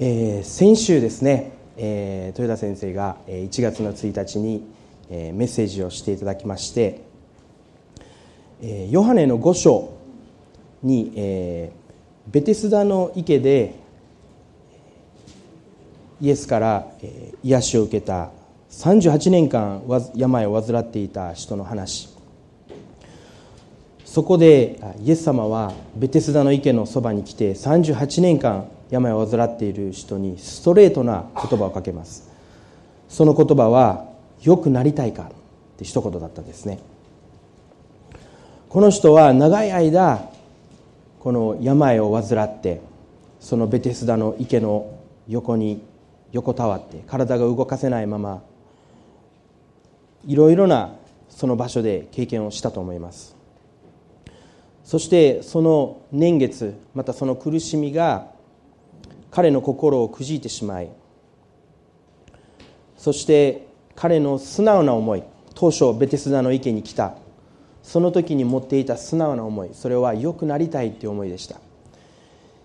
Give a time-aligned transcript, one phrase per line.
[0.00, 4.66] えー、先週ですね、えー、豊田先生が1月の1日に、
[5.08, 7.02] えー、メッセージをしていただきまして、
[8.60, 9.96] えー、ヨハネの5章
[10.82, 13.76] に、えー、ベテスダの池で
[16.20, 18.32] イエスから、えー、癒しを受けた
[18.70, 19.84] 38年間
[20.16, 22.12] 病を患っていた人の話。
[24.04, 32.30] そこでイエス様はベテスダの池のそばに来て38年間病を患っている人にストレートな言葉をかけます。
[33.08, 34.06] その言葉は
[34.42, 35.26] 「よくなりたいか」っ
[35.76, 36.78] て一言だったんですね。
[38.68, 40.28] この人は長い間
[41.20, 42.80] この病を患って
[43.40, 44.86] そのベテスダの池の
[45.28, 45.80] 横に
[46.32, 48.42] 横たわって体が動かせないまま
[50.26, 50.96] いろいろな
[51.28, 53.36] その場所で経験をしたと思います。
[54.84, 58.33] そしてその年月またその苦しみが
[59.34, 60.90] 彼の心をくじいてしまい
[62.96, 65.24] そして彼の素直な思い
[65.56, 67.16] 当初ベテスダの池に来た。
[67.82, 71.60] その時に持っていた素直な思いそれは良くなりたいという思いでした。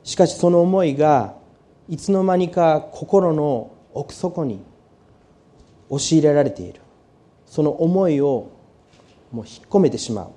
[0.03, 1.36] しかしその思いが
[1.89, 4.61] いつの間にか心の奥底に
[5.89, 6.81] 押し入れられている。
[7.48, 8.52] その思いを
[9.31, 10.31] もう引っ込めてしまう。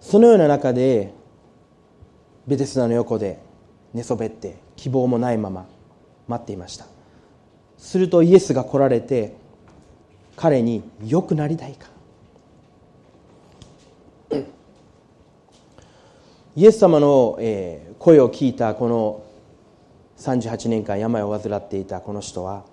[0.00, 1.14] そのような中で
[2.48, 3.47] ベテスダの横で
[3.94, 5.66] 寝そべって希望もないまま
[6.26, 6.86] 待っていました。
[7.78, 9.34] するとイエスが来られて
[10.36, 11.88] 彼に「良くなりたいか」
[16.56, 17.38] イエス様の
[17.98, 19.22] 声を聞いたこの
[20.18, 22.64] 38年間病を患っていたこの人は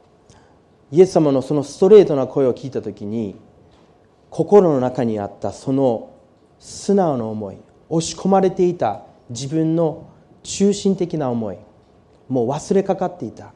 [0.91, 3.35] イエス様のそのストレートな声を聞いた時に
[4.31, 6.09] 心の中にあったその
[6.59, 7.57] 素直な思い
[7.89, 10.07] 押し込まれていた自分の
[10.45, 11.57] 中心的な思い。
[12.29, 13.51] もう忘れかかっていた。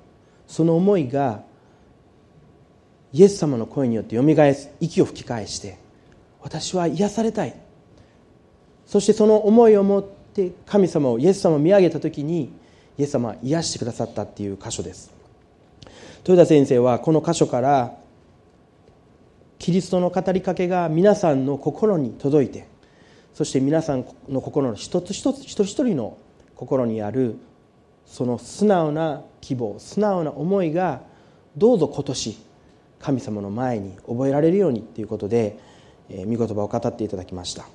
[0.48, 1.44] その思いが
[3.14, 5.78] イエス様の声によってよみがえす息を吹き返して
[6.42, 7.56] 私は癒されたい。
[8.86, 12.52] そしてその思いを持って神様をイエス様を見上げた時に
[12.98, 15.12] イエス様は癒してくださったっていう箇所です。
[16.24, 17.96] 豊田先生はこの箇所から
[19.60, 22.68] キリストの語りかけが皆さんの心に届いて
[23.34, 26.18] そして皆さんの心の一つ一つ一人一人の
[26.60, 27.38] 心にある
[28.06, 31.04] その素直な希望素直な思いが
[31.56, 32.38] どうぞ今年
[33.00, 35.58] 神様の前に覚えられるようにということで、
[36.10, 37.68] えー、御言葉を語っていただきました、ま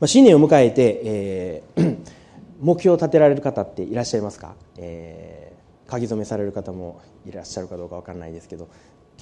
[0.00, 1.98] あ、新年を迎えて、えー、
[2.58, 8.68] 目標を立てられる方っていらっしゃいますか、えー、書き初めされる方もいらっしゃるかどうか分からないですけど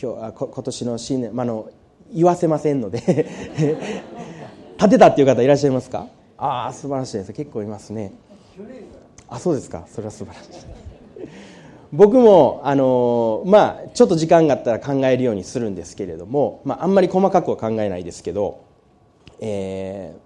[0.01, 1.69] 今日あ今年の新年、まあの
[2.15, 3.27] 言わせませんので
[4.77, 6.07] 立てたっていう方いらっしゃいますか？
[6.39, 7.33] ああ素晴らしいです。
[7.33, 8.13] 結構いますね。
[9.29, 9.85] あそうですか。
[9.89, 10.51] それは素晴らしい。
[11.93, 18.65] 僕もあのまあちょっと時間があったら考えるようにするんですけれども、まあ、あんまり細かくは考えないですけど、
[19.41, 20.19] えー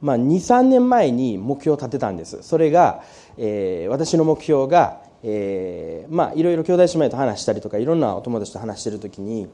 [0.00, 2.42] まあ、23年前に目標を立てたんです。
[2.42, 3.02] それが、
[3.36, 9.48] えー、私の目標が、えーまあ、いろいろ兄弟姉妹と話したりとかいろんなお友達と話してる時に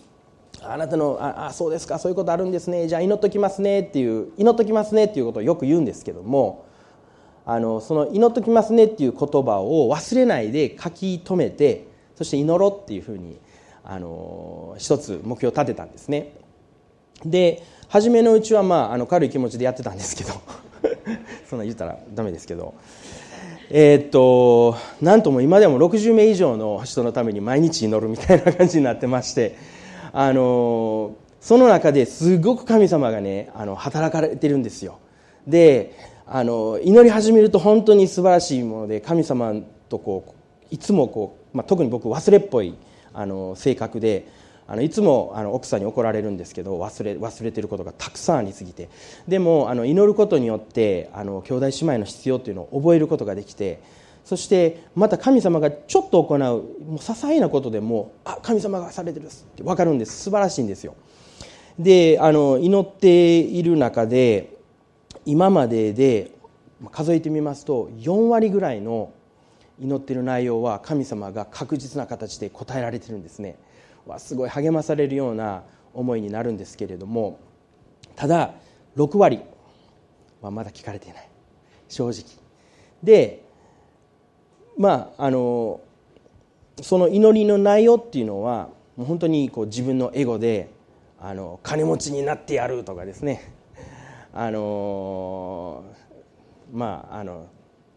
[0.62, 6.66] あなたのああそうですかそういうことあるんですねじゃあ祈っときますねっていう祈っときますねっていうことをよく言うんですけども
[7.46, 13.38] あのその祈っときますねっていう言葉を忘れないで書き留めてそして祈ろうっていうふうに
[13.84, 16.34] あの一つ目標を立てたんですね。
[17.24, 20.34] で初めのうちは、まあ、あの軽い気持ちでやってたんですけど
[21.48, 22.74] そんな言ったらダメですけど。
[23.70, 29.56] えー、っとなんとも今でも60名以上の人のために毎日祈るみたいな感じになってまして
[30.12, 34.98] あのその中ですごく神様がねあの働かれてるんですよ。
[35.46, 35.94] で
[36.26, 39.54] あの祈り始めると本当に素晴らしいもので神様
[39.88, 40.34] とこ
[40.70, 42.74] ういつもこう、まあ、特に僕忘れっぽい
[43.14, 44.28] あの性格で
[44.66, 48.90] あのいつもあの奥さんに怒られるんですけど忘れ忘れてることがたくさんありすぎて。
[49.26, 53.80] でもあの祈ることによってあの兄弟姉妹の必要というのを覚えることができて
[54.28, 60.24] そしてまた神様がちょっと行うもう些細なことでもあ神様がされてるって分かるんです。
[60.24, 60.96] 素晴らしいんですよ。
[61.78, 64.54] であの祈っている中で
[65.24, 66.30] 今までで
[66.92, 69.14] 数えてみますと4割ぐらいの
[69.80, 73.56] 祈っている内容は神様が確実な形で答えられてるんですね。
[74.04, 75.62] わすごい励まされるような
[75.94, 77.40] 思いになるんですけれども
[78.14, 78.52] ただ
[78.94, 79.40] 6割
[80.42, 81.28] はまだ聞かれていない。
[81.88, 82.24] 正直。
[83.02, 83.47] で
[84.78, 85.80] まああの
[86.80, 90.70] その祈りの内容っていうのはもう本当にこう自分のエゴで
[91.20, 93.52] あの金持ちになってやるとかですね。
[94.32, 95.82] あの、
[96.72, 97.46] まああの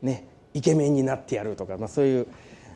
[0.01, 2.27] ねイケメンになってやるとか、まあ、そういう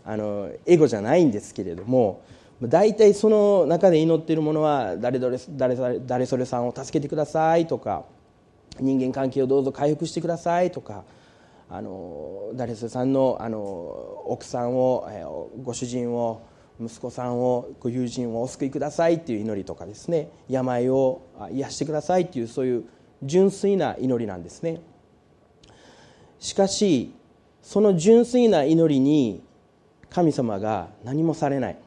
[0.06, 2.22] あのエゴじゃないんですけれども
[2.62, 8.06] 大体その中で祈っているものは誰誰誰誰それさんを助けてくださいとか
[8.80, 11.04] 人間関係をどうぞ回復してくださいとか
[11.70, 13.60] あの誰それさんのあの
[14.28, 16.44] 奥さんをご主人を
[16.80, 20.30] 息子さんをご友人をお救いくださいっていう祈りとかですね。
[20.50, 21.22] 病を
[21.52, 22.84] 癒してくださいっていうそういう
[23.24, 24.82] 純粋な祈りなんですね。
[26.40, 27.14] しかし
[27.62, 29.42] その純粋な祈りに
[30.10, 31.78] 神様が何もされない。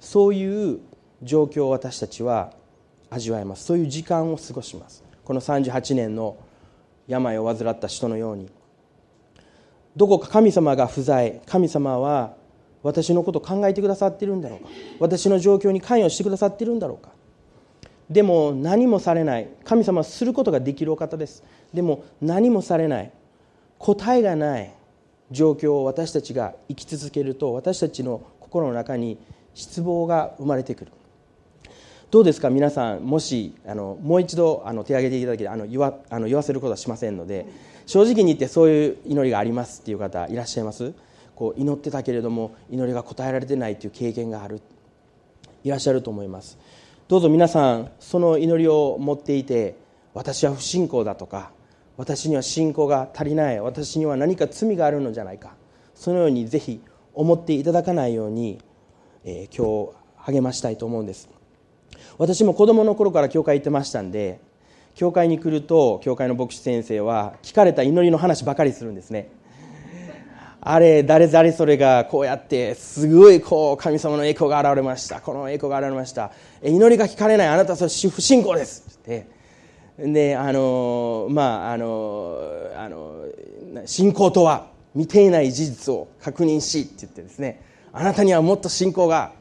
[0.00, 0.80] そういう
[1.22, 2.52] 状況を私たちは
[3.10, 3.64] 味わいます。
[3.64, 5.02] そういう時間を過ごします。
[5.24, 6.36] この38年の
[7.08, 8.50] 病を患った人のように。
[9.96, 12.34] どこか神様が不在神様は
[12.82, 14.68] 私のことを考えてくださっているんだろうか？
[14.98, 17.10] 私の状況に関与してくださっているんだろうか？
[18.10, 19.48] でも何もされない。
[19.64, 21.44] 神様はすることができるお方です。
[21.72, 23.12] でも何もされない。
[23.78, 24.72] 答えがない
[25.30, 29.18] 状況を私たちが生き続けると私たちの心の中に
[29.54, 30.92] 失望が生まれてくる。
[32.12, 37.46] どうですか皆さんもしあのもう一度あの手を挙げていただけあの言わあの言わせることはしませんので
[37.86, 40.92] 正直に言ってそういう祈りがありますっていう方いらっしゃいます？
[41.34, 44.60] こう祈ってたけれども祈りが応えられてないという経験がある
[45.64, 46.58] いらっしゃると思います。
[47.08, 49.76] どうぞ皆さんその祈りを持っていて
[50.12, 51.50] 私は不信仰だとか
[51.96, 55.54] 私には信仰が足りない私には何か罪があるのじゃないか
[55.94, 56.82] そのようにぜひ
[57.14, 58.58] 思っていただかないように、
[59.24, 59.90] えー、今
[60.26, 61.30] 日励ましたいと思うんです。
[62.18, 64.40] 私も子供の頃から教会行ってましたんで
[64.94, 69.30] 教会に来ると教会の牧師先生は聞かれた祈りの話ばかりするんですね。
[70.64, 75.20] あれ誰々それがこうやってすごいこう神様の栄光が現れました。
[75.20, 76.30] この栄光が現れました。
[76.62, 78.96] 祈りが聞かれないあなたはそれ不信仰です。
[78.96, 79.26] って。
[79.98, 82.38] であのまああの
[82.76, 83.24] あの
[83.86, 87.60] 信仰とは見ていない事実を確認しって言ってですね。
[87.92, 89.32] あなたにはもっと信仰が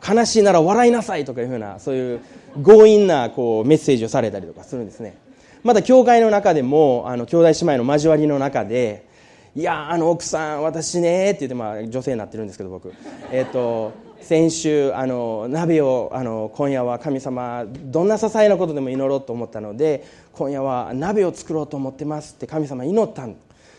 [0.00, 2.20] 悲しいなら笑いなさいとかいうふうなそういう
[2.64, 5.16] 強引なこうメッセージをされたりとかするんですね。
[5.62, 9.06] また教会の中でもあの兄弟姉妹の交わりの中で
[9.54, 12.92] 「いやあの奥さん私ね」って言って、まあ、女性になってるんですけど僕。
[13.30, 13.92] えっ、と
[14.22, 23.34] 先週あの鍋をあの今夜は神様どんな些細なことでも祈ろうと思ったので今夜は鍋を作ろうと思ってますって神様祈ったん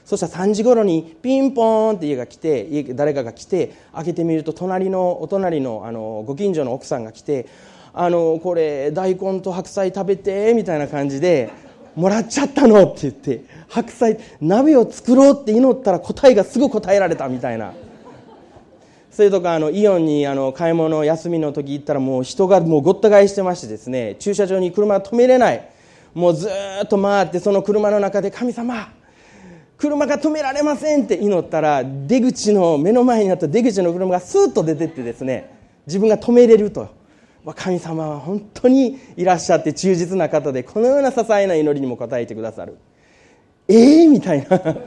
[0.06, 7.48] そしたら3時頃にピンポーンって家が来て家誰かが来て開けてみると隣のお隣のあのご近所の奥さんが来て
[7.94, 11.50] 「あのこれ大根と白菜食べて」みたいな感じで
[11.96, 17.74] 「もらっちゃったの」って言って白菜鍋を作ろうって祈ったら答えがすぐ答えられたみたいな。
[19.10, 25.70] それとかあのイオンにあの買い物休みの時行ったらもう人がもうごった返してましてですね駐車場に車止めれない
[26.16, 26.50] もうず
[26.84, 28.92] っと回ってその車の中で「神様
[29.83, 35.53] 車が止められませんって祈ったら出口の目の前にあった出口の車がスーッと出てってですね
[35.85, 37.03] 自分が止めれると。
[37.57, 42.77] 神様は本当にいらっしゃって忠実な方でこのような些細な祈りにも応えてくださる。
[43.68, 44.77] ええー、みたいな。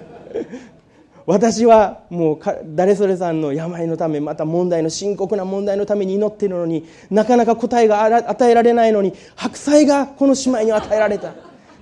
[1.27, 2.39] 私はもう
[2.69, 11.35] 誰それさんの病のためまた問題の深刻な問題のために祈っているのになかなか答えが与えられないのに白菜がこの姉妹に与えられた。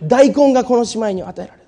[0.02, 1.63] 大根がこの姉妹に与えられた。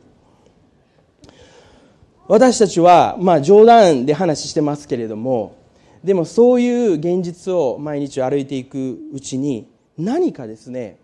[2.29, 5.57] 私たちは、まあ、冗談で話してますけれども
[6.03, 10.99] でもそういう現実を毎日歩いていくうちに何かですね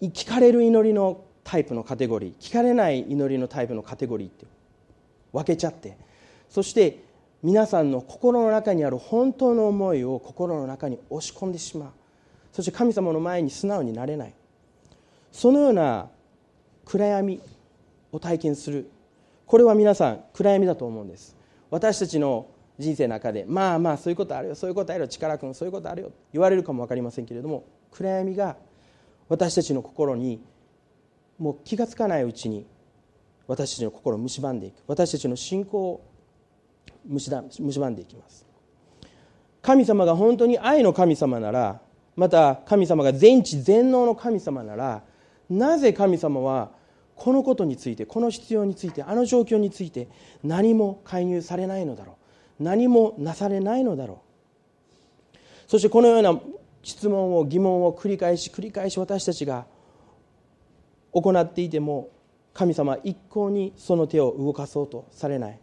[0.00, 4.46] 聞かれる祈りのタイプのカテゴリー聞かれない祈りのタイプのカテゴリーって
[5.32, 5.96] 分けちゃって
[6.48, 7.06] そして
[7.42, 11.90] 皆さんの心の中にある本当の思いを心の中に押し込んでしまう。
[12.52, 14.34] そして神様の前に素直になれない。
[15.30, 16.08] そのような
[16.84, 17.40] 暗闇
[18.10, 18.90] を体験する。
[19.46, 21.36] これは皆さん暗闇だと思うんです。
[21.70, 22.48] 私たちの
[22.78, 28.56] 人生の中でまあまあそういうことあるよそういうことあるよ力君そういうことあるよ言われるかも分かりませんけれども暗闇が
[29.28, 30.40] 私たちの心に
[31.38, 32.66] もう気が付かないうちに
[33.46, 34.82] 私たちの心を蝕んでいく。
[34.86, 36.04] 私たちの信仰を
[37.08, 38.44] 蝕んでいきます。
[39.62, 41.80] 神様が本当に愛の神様なら
[42.14, 45.02] また神様が全知全能の神様なら
[45.48, 46.70] なぜ神様は
[47.16, 50.08] このことについてこの必要についてあの状況について
[50.44, 52.18] 何も介入されないのだろ
[52.60, 52.62] う。
[52.62, 54.22] 何もなされないのだろ
[55.34, 55.38] う。
[55.66, 56.38] そしてこのような
[56.82, 59.66] 質問を疑問を繰り返し繰り返し私たちが
[61.12, 62.10] 行っていても
[62.54, 65.58] 神様は一向にその手を動かそうとされない。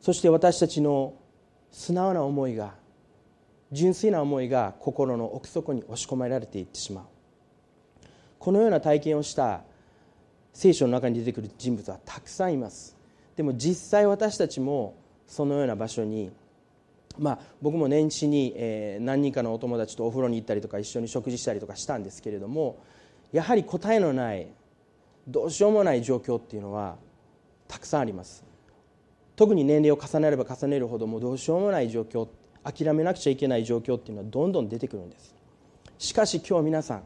[0.00, 1.14] そして私たちの
[1.70, 2.74] 素直な思いが
[3.72, 7.04] 純粋な思いが心の奥底に押し込められていってしまう。
[8.38, 9.62] このような体験をした
[10.54, 12.96] 聖書の中に出てくる人物はたくさんいます。
[13.36, 14.94] でも実際私たちも
[15.26, 16.30] そのような場所に
[17.18, 22.78] まあ僕も年始に、え何人かのお友達とお風呂に行ったりとか一緒に食事したりとかしたんですけれども
[23.32, 24.48] やはり答えのない
[25.26, 26.96] どうしようもない状況っていうのは
[27.66, 28.44] たくさんあります。
[29.36, 32.28] 特に年齢を重ねれば重ねるほどもうどうしようもない状況
[32.62, 35.34] 諦めなくちゃいけない状況っていうのはどんどん出てくるんです。
[35.98, 37.02] しかし今日皆さん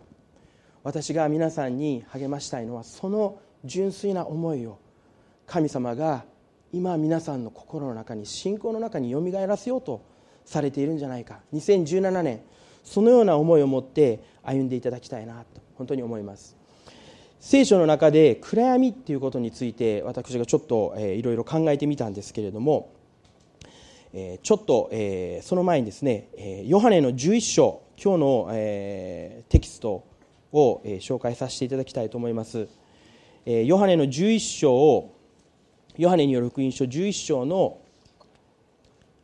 [0.85, 4.79] 私が皆さんに励ましたいのはその純粋な思いを
[5.47, 6.25] 神様が
[6.73, 10.03] 今皆さんの心の中に信仰の中によみがえらせようと
[10.45, 11.41] されているんじゃないか。
[11.53, 12.41] 2017年
[12.85, 16.57] そのような思いを持って歩んでいただきたいなと本当に思います。
[17.41, 22.91] 聖書の中で暗闇っていうことについて私がちょっと、いろいろ考えてみたんですけれども、
[24.43, 24.91] ちょっと、
[25.43, 26.29] その前にですね、
[26.67, 30.05] ヨハネの11章今日の、テキスト
[30.53, 32.69] を、紹介させていただきたいと思います、
[33.47, 35.15] ヨハネの11章を
[35.99, 37.81] ヨハネによる福音書11章の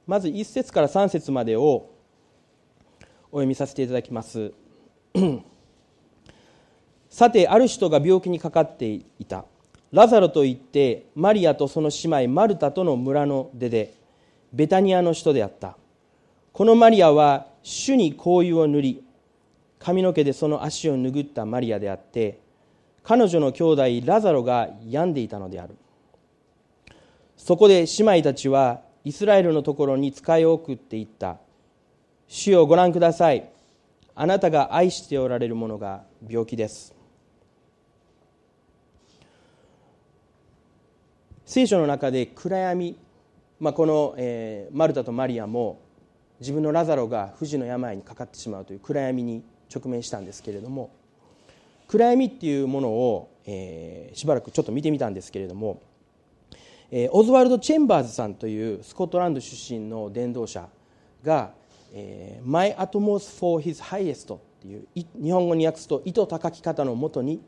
[0.09, 1.91] まず1節から3節までを
[3.31, 4.53] お読みさせていただきます。
[7.09, 9.45] さてある人が病気にかかっていた。
[9.93, 13.95] ラザロといってマリアとその姉妹マルタとの村の出で
[14.53, 15.77] ベタニアの人であった。
[16.53, 19.04] このマリアは主に香油を塗り
[19.85, 22.41] 髪の毛でその足を拭ったマリアであって
[23.03, 25.77] 彼女の兄弟ラザロが病んでいたのである。
[27.37, 31.37] そこで姉妹たちはイスラエルのところに使いを送っていった。
[32.29, 33.51] 主をご覧ください。
[34.15, 36.95] あなたが愛しておられるものが病気です。
[41.45, 42.97] 聖書の中で暗闇、
[43.61, 45.83] まあ、この、えー、マルタとマリアも
[46.41, 49.45] 自分のラザロが不治の病にかかってしまうという暗闇に
[49.75, 50.91] 直面したんですけれども
[51.89, 55.83] 暗闇っていうものを、えー、しばらくちょっと見てみたんですけれども、
[56.91, 60.69] えー、オズワルド・チェンバーズさんというスコットランド出身の伝道者
[61.23, 61.53] が
[61.93, 67.41] 「えー、My Atmos for His Highest」っていう日本語に訳すと「糸高き方のもとに」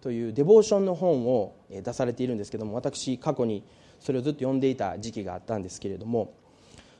[0.00, 3.62] というデボーションの本を出されているんですけども私過去に
[4.00, 6.34] それをずっと読んでいた時期があったんですけれども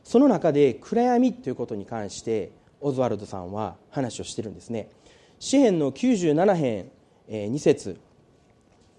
[0.04, 2.50] その中で暗闇ということに関して
[2.84, 4.90] オズワルドさんは話をしてるんですね。
[5.38, 6.90] 詩篇の97編
[7.30, 7.98] 2節。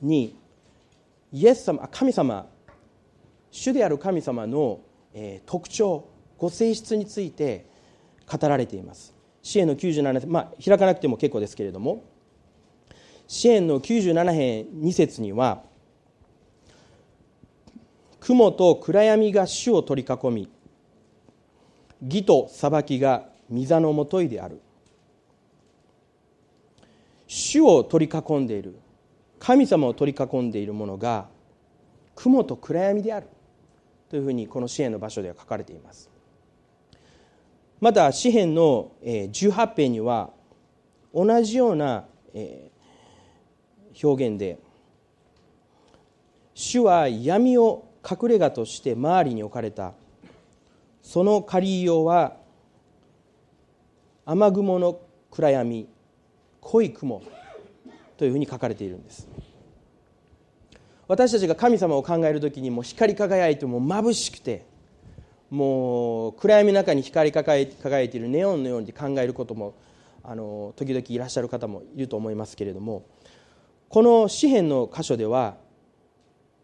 [0.02, 0.36] に
[1.32, 2.48] イエス様神様
[3.52, 4.82] 主である神様の
[5.46, 7.68] 特徴ご性質について
[8.28, 9.14] 語られています。
[9.44, 12.04] 詩篇の97編まあ開かなくても結構ですけれども。
[13.28, 15.64] 支援の97編2節には
[18.20, 20.50] 雲と暗闇が主を取り囲み
[22.04, 24.62] 義と裁きが御座のもといである。
[27.28, 28.76] 主を取り囲んでいる。
[29.40, 31.28] 神様を取り囲んでいるものが
[32.16, 33.28] 雲と暗闇である。
[34.10, 36.10] というふうにこの詩篇の場所では書かれています。
[37.82, 40.30] また詩篇の18編には
[41.14, 42.06] 同じような
[44.02, 44.58] 表現で
[46.54, 49.94] 主は闇を隠れ家として周りに置かれた。
[51.02, 52.38] その借りようは
[54.26, 55.88] 雨雲の暗闇
[56.62, 57.22] 濃い雲
[58.18, 59.28] というふうに書かれているんです。
[61.08, 64.66] 私たちが神様を考える時にも光り輝いても眩しくて
[65.52, 69.76] もう暗闇の中に光り輝いているネオンのように考えることも
[70.24, 73.06] あの時々いらっしゃる方もいると思いますけれども
[73.90, 75.58] この詩篇の箇所では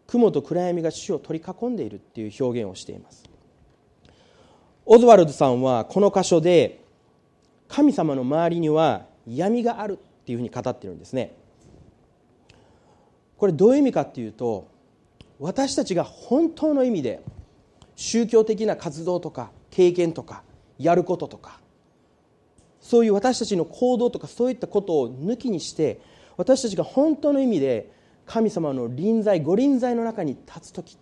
[0.08, 3.24] 雲と暗闇が主を取り囲んでいるっていう表現をしています。
[4.84, 6.81] オズワルドさんはこの箇所で
[7.72, 11.34] 神様の周りには闇があるっていうふうに語ってるんですね。
[13.38, 14.68] これどういう意味かっていうと
[15.40, 17.22] 私たちが本当の意味で
[17.96, 20.42] 宗教的な活動とか経験とか
[20.78, 21.60] やることとか
[22.80, 26.00] そういう私たちの行動とかそういったことを抜きにして
[26.36, 27.90] 私たちが本当の意味で
[28.26, 30.98] 神様の臨在御臨在の中に立つ時っ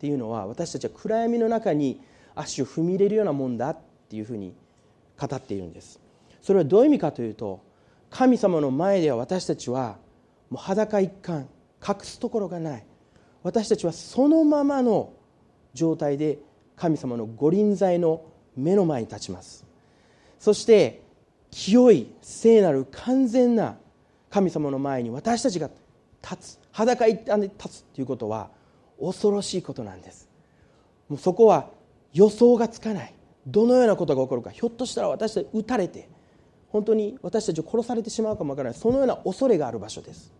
[0.00, 2.00] ていうのは私たちは暗闇の中に
[2.34, 4.54] 足を踏み入れるようなもんだっていうふうに
[5.18, 6.05] 語っているんです。
[6.46, 7.60] それはどういう意味かというと
[8.08, 9.96] 神様の前では私たちは
[10.48, 11.48] もう裸一貫
[11.84, 12.86] 隠すところがない。
[13.42, 15.12] 私たちはそのままの
[15.74, 16.38] 状態で
[16.76, 18.22] 神様の御臨在の
[18.56, 19.66] 目の前に立ちます。
[20.38, 21.02] そして
[21.50, 23.76] 清い聖なる完全な
[24.30, 25.68] 神様の前に私たちが
[26.22, 28.50] 立つ裸一貫で立つということは
[29.00, 30.28] 恐ろしいことなんです。
[31.08, 31.70] もうそこは
[32.12, 33.14] 予想がつかない。
[33.48, 36.08] どのようなことが起こるかひょっとしたら私たち撃たれて
[36.76, 38.78] 本当に私たちを殺されてしまうかもわからない。
[38.78, 40.30] そのような恐れがある場所です。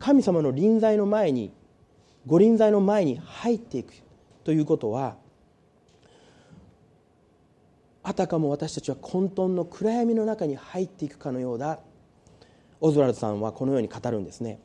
[0.00, 1.52] 神様の臨在の前に
[2.26, 3.94] ご臨在の前に入っていく
[4.42, 5.14] ということは
[8.02, 11.78] あたかも私たちは混沌の暗闇の中に入っていくかのようだ。
[12.80, 14.58] オズワルドさんはこのように語るんですね。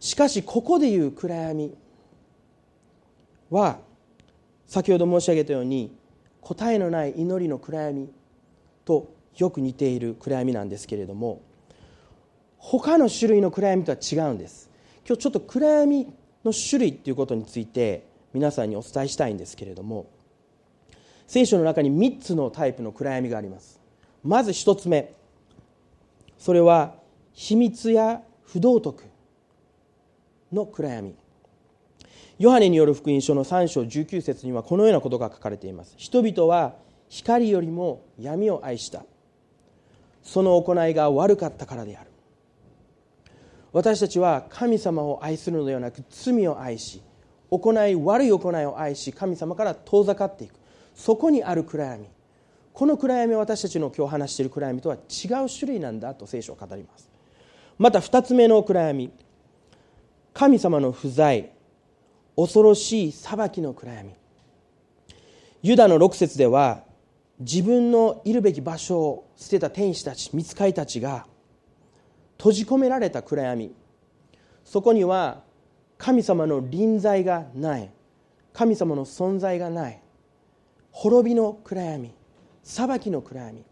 [0.00, 1.72] しかしここでいう暗闇
[3.48, 3.78] は
[4.66, 5.96] 先ほど申し上げたように
[6.40, 8.10] 答えのない祈りの暗闇
[8.84, 11.42] とよく似ている暗闇なんですけれども
[12.58, 14.70] 他の種類の暗闇とは違うんです。
[15.06, 16.06] 今日ちょっと暗闇
[16.44, 20.06] の種類ということについて皆さんにお伝えしたいんですけれども
[21.26, 23.80] 聖書の中に3つのタイプの暗闇があります。
[24.22, 25.12] まず1つ目
[26.38, 26.94] それは
[27.32, 29.04] 秘密や不道徳
[30.52, 31.14] の暗闇。
[32.38, 35.94] ヨハネによる福音書の3章19節にはこのようなことが書かれています。
[35.96, 36.74] 人々は
[37.08, 39.04] 光よりも闇を愛した。
[40.22, 42.10] その行いが悪かったからである。
[43.72, 47.02] 私たちは神様を愛するのではなく罪を愛し
[47.50, 50.54] 行い悪い行いを愛し神様から遠ざかっていく。
[50.94, 52.06] そこにある暗闇。
[52.72, 57.10] この暗闇は私たちの今日話している暗闇とは違う種類なんだと聖書を語ります。
[57.78, 59.10] また2つ目の暗闇。
[60.32, 61.50] 神様の不在。
[62.36, 64.14] 恐ろしい裁きの暗闇。
[65.62, 66.84] ユダの6節では
[67.42, 71.26] 自分のいるべき場所を捨てた天使たち見つかりたちが
[72.38, 73.74] 閉じ込められた暗闇。
[74.64, 75.42] そこには
[75.98, 77.90] 神様の臨在がない。
[78.52, 80.00] 神様の存在がない。
[80.90, 82.14] 滅びの暗闇。
[82.62, 83.64] 裁きの暗闇。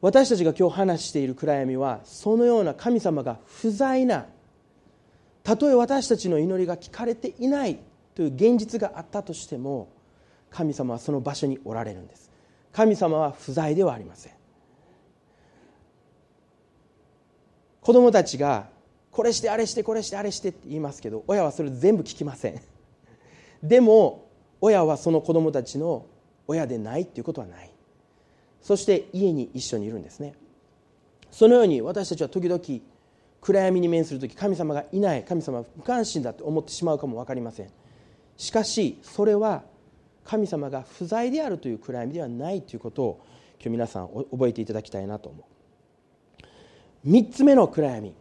[0.00, 4.26] 私たちが今日話している暗闇はそのような神様が不在な
[5.42, 7.78] たとえ私たちの祈りが聞かれていない
[8.14, 9.88] という現実があったとしても
[10.56, 12.30] 神様はその場所におられるんです。
[12.72, 14.32] 神様は不在ではありません。
[17.82, 18.70] 子供たちが
[19.10, 22.60] これしてあれしてこれしてあれしてって言いますけど親はそれ全部聞きません。
[23.62, 24.30] でも
[24.62, 26.06] 親はその子供たちの
[26.46, 27.70] 親でないっていうことはない。
[28.62, 30.36] そして家に一緒にいるんですね。
[31.30, 32.62] そのように私たちは時々
[33.42, 37.68] 暗闇に面する時神様がいない神様は無関心だと思ってしまうかも分かりません。
[38.38, 39.64] しかしそれは
[40.26, 43.20] 神様が不在であるという暗闇ではないということを
[43.58, 45.46] 今日皆さん覚えていただきたいなと思
[47.04, 47.08] う。
[47.08, 48.14] 3つ目の暗闇。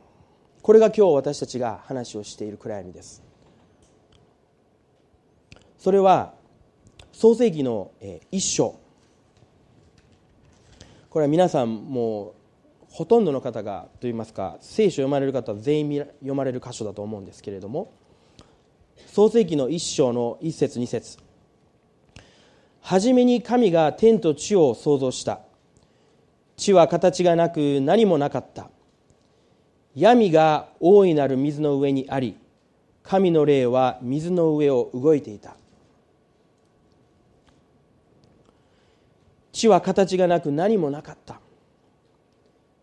[0.61, 3.23] これが今日私たちが話をしている暗闇です。
[5.77, 6.33] それは
[7.11, 7.91] 創世紀の
[8.31, 8.79] 一章。
[11.09, 12.33] これは皆さんもう
[12.89, 17.93] ほとんどの方がといいますか聖書を読まれる方は全員読まれる箇所だと思うんですけれども
[19.07, 21.24] 創世紀の一章の一節二節。
[22.87, 25.39] 初めに神が天と地を創造した。
[26.55, 28.69] 地は形がなく何もなかった。
[29.95, 32.37] 闇が大いなる水の上にあり
[33.01, 35.55] 神の霊は水の上を動いていた。
[39.51, 41.39] 地は形がなく何もなかった。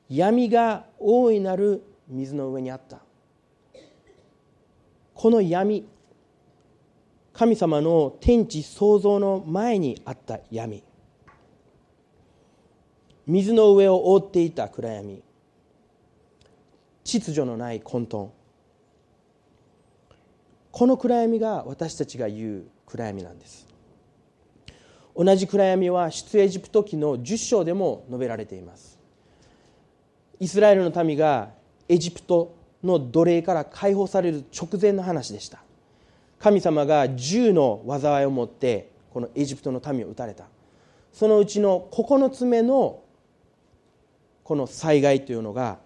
[0.08, 2.98] 闇が大いなる水の上にあった。
[5.14, 5.86] この闇
[7.32, 10.82] 神様の天地創造の前にあった闇。
[13.26, 15.22] 水の上を覆っていた暗闇。
[17.04, 18.28] 秩序のない混沌。
[20.70, 23.66] この暗闇が私たちが言う暗闇なんです。
[25.14, 28.98] 同じ暗闇は出エジプト記の10章でも述べられています。
[30.38, 31.50] イスラエルの民が
[31.88, 35.62] エジプトの奴隷から解放される直前の話でした。
[36.42, 40.46] 神様が銃の災いを持ってこのエジプトの民を撃たれた。
[41.12, 43.00] そのうちの9つ目の
[44.42, 45.78] この災害というのが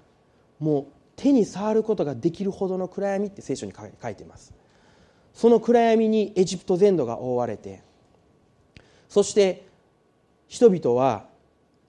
[0.58, 4.54] もう手に触ることができるほどの暗闇って聖書に書いています。
[5.34, 7.82] その暗闇にエジプト全土が覆われて
[9.10, 9.66] そして
[10.48, 11.26] 人々は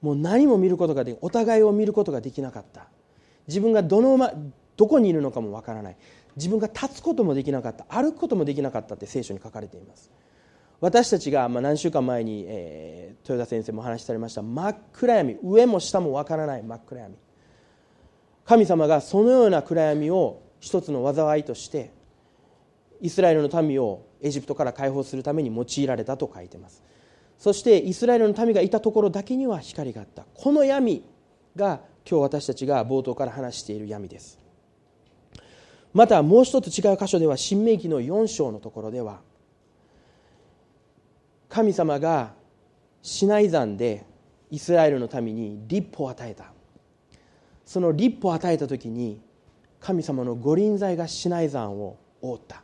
[0.01, 2.87] もう何も見ることができお互いを見ることができなかった。
[3.47, 4.33] 自分がどの、ま、
[4.75, 5.97] どこにいるのかもわからない。
[6.37, 10.11] 自分が立つこともできなかった歩くこともできなかったって聖書に書かれています。
[10.79, 17.15] 私たちが、ま、何週間前に、え、豊田先生もお話しされました真っ暗闇上も下もわからない真っ暗闇。
[18.45, 21.91] 神様がそのような暗闇を一つの災いとして
[23.01, 26.83] イスラエルの民をエジプトから解放するために用いられたと書いてます。
[27.39, 30.25] そしてイスラエルの民がいたところだけには光があった。
[30.35, 31.03] この闇
[31.55, 34.46] が今日私たちが冒頭から話している闇です。
[35.97, 39.19] またもう一つ違う箇所では新明記の4章のところでは
[41.49, 42.35] 神様が
[43.01, 44.05] シナイ山で
[44.51, 46.53] イスラエルの民に立法を与えた。
[47.65, 49.19] その立法を与えた時に
[49.79, 52.61] 神様の御臨在がシナイ山を覆った。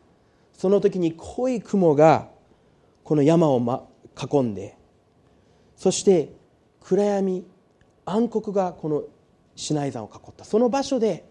[0.56, 2.30] その時に濃い雲が
[3.04, 3.84] この山を、ま、
[4.16, 4.78] 囲んで
[5.76, 6.34] そして
[6.82, 7.48] 暗闇
[8.06, 9.04] 暗黒がこの
[9.56, 10.46] シナイ山を囲った。
[10.46, 11.26] その場所で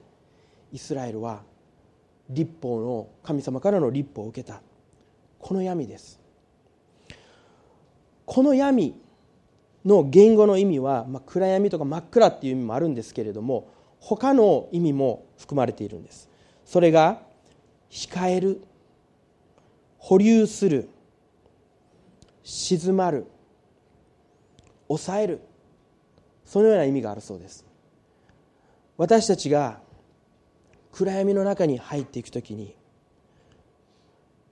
[0.73, 1.52] イスラエルは
[2.33, 4.61] 立法の神様からの立法を受けた。
[5.39, 6.21] この闇です。
[8.25, 8.95] この闇
[9.85, 13.69] の言語の意味は、まあ、暗闇とか真っ暗っていう意味もあるんですけれども
[13.99, 16.29] 他の意味も含まれているんです。
[16.65, 17.21] それが
[17.91, 18.63] 控える
[19.99, 20.89] 保留する
[22.43, 23.27] 静まる
[24.89, 25.41] 抑える。
[26.45, 27.65] そのような意味があるそうです。
[28.97, 29.82] 私たちが
[30.93, 32.75] 暗闇の中に入っていくときに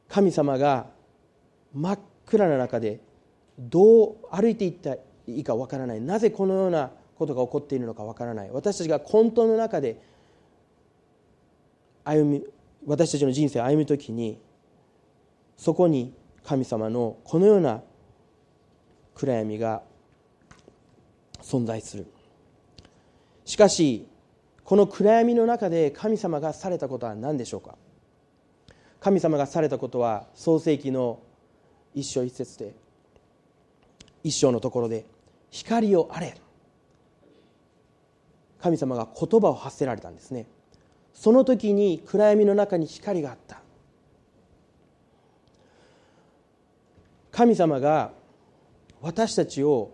[0.09, 0.87] 神様が
[1.73, 3.01] 真っ暗な中で
[3.59, 6.01] どう歩いていったらいいかわからない。
[6.01, 8.51] なぜこのようなことが起こっているのかわからない。
[8.51, 10.01] 私たちが混沌の中で
[12.05, 12.43] 歩み
[12.87, 14.41] 私たちの人生を歩む時に
[15.57, 17.83] そこに神様のこのような
[19.15, 19.83] 暗闇が
[21.43, 22.07] 存在する。
[23.45, 24.09] しかし
[24.71, 27.75] この暗闇の中で神様がされたことは何でしょうか？
[29.01, 31.19] 神様がされたことは創世紀の
[31.93, 32.73] 一章一節で
[34.23, 35.07] 一章のところで
[35.51, 36.37] 「光をあれ」
[38.63, 40.47] 神様が言葉を発せられたんですね。
[41.15, 43.61] その時に暗闇の中に光があった。
[47.33, 48.13] 神様が
[49.01, 49.91] 私たちを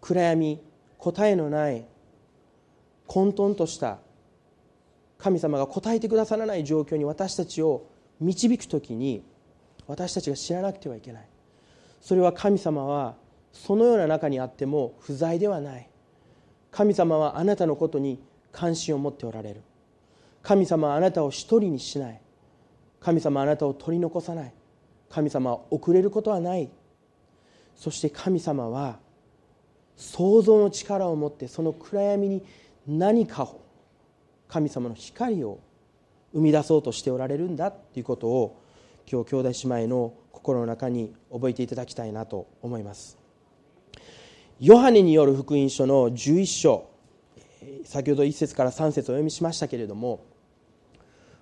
[0.00, 0.60] 暗闇
[0.98, 1.84] 答えのない
[3.06, 3.98] 混沌とした
[5.18, 7.86] 神様が答えてくださらない状況に私たちを
[8.20, 9.22] 導く時に
[9.86, 11.28] 私たちが知らなくてはいけない。
[12.00, 13.14] それは神様は
[13.52, 15.88] そのような中にあっても不在ではない。
[16.70, 18.18] 神様はあなたのことに
[18.52, 19.62] 関心を持っておられる。
[20.42, 22.20] 神様はあなたを一人にしない。
[23.00, 24.52] 神様はあなたを取り残さない。
[25.08, 26.70] 神様は遅れることはない。
[27.76, 28.98] そして神様は
[29.96, 32.44] 創造の力を持ってその暗闇に
[32.86, 33.62] 何かを
[34.48, 35.60] 神様の光を
[36.32, 38.60] 生み出そうとしておられるんだということを
[39.10, 43.18] 今日兄弟姉妹の心の中に覚えていただきたいなと思います。
[44.60, 46.90] ヨハネによる福音書の11章
[47.84, 50.24] 先ほど1節から3節をお読みしましたけれども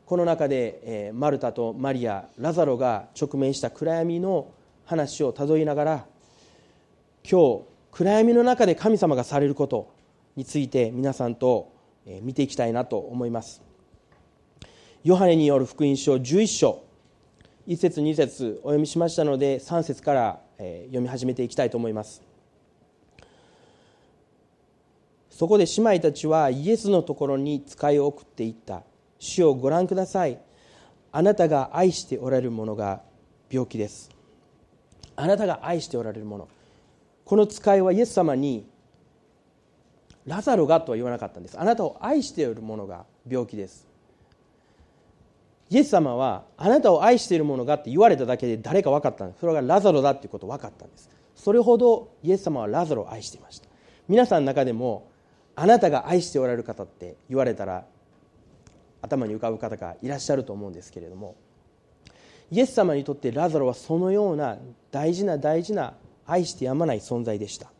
[0.07, 4.53] この中でマルタとマリアラザロが直面した暗闇の
[4.85, 6.07] 話をたどりながら
[7.29, 9.93] 今日暗闇の中で神様がされること
[10.37, 11.73] について皆さんと
[12.23, 13.63] 見ていきたいなと思います。
[15.05, 16.83] ヨハネによる福音書11章
[17.67, 22.23] 1節2節お読みしましたので3節から読み始めていきたいと思います。
[25.31, 28.83] そこで姉妹たちはイエスのところに使いを送っていった。
[29.19, 30.39] 主をご覧ください。
[31.11, 33.03] あなたが愛しておられるものが
[33.51, 34.11] 病気です。
[35.17, 36.49] あなたが愛しておられるもの。
[37.25, 38.67] この使いはイエス様に
[40.27, 41.59] ラザロがとは言わなかったんです。
[41.59, 43.87] あなたを愛しているものが病気です。
[45.71, 49.41] イエス様はあなたを愛しているものがって言われただけで誰か分かったんです。
[49.41, 51.11] それがラザロだっていうこと分かったんです。
[51.35, 53.69] それほどイエス様はラザロを愛していました。
[54.09, 55.09] 皆さんの中でも
[55.55, 57.85] あなたが愛しておられる方って言われたら
[59.01, 61.37] 頭に浮かぶ方がいらっしゃると思うんですけれども
[62.51, 64.59] イエス様にとってラザロはそのような
[64.91, 65.95] 大事な大事な
[66.27, 67.71] 愛してやまない存在でした。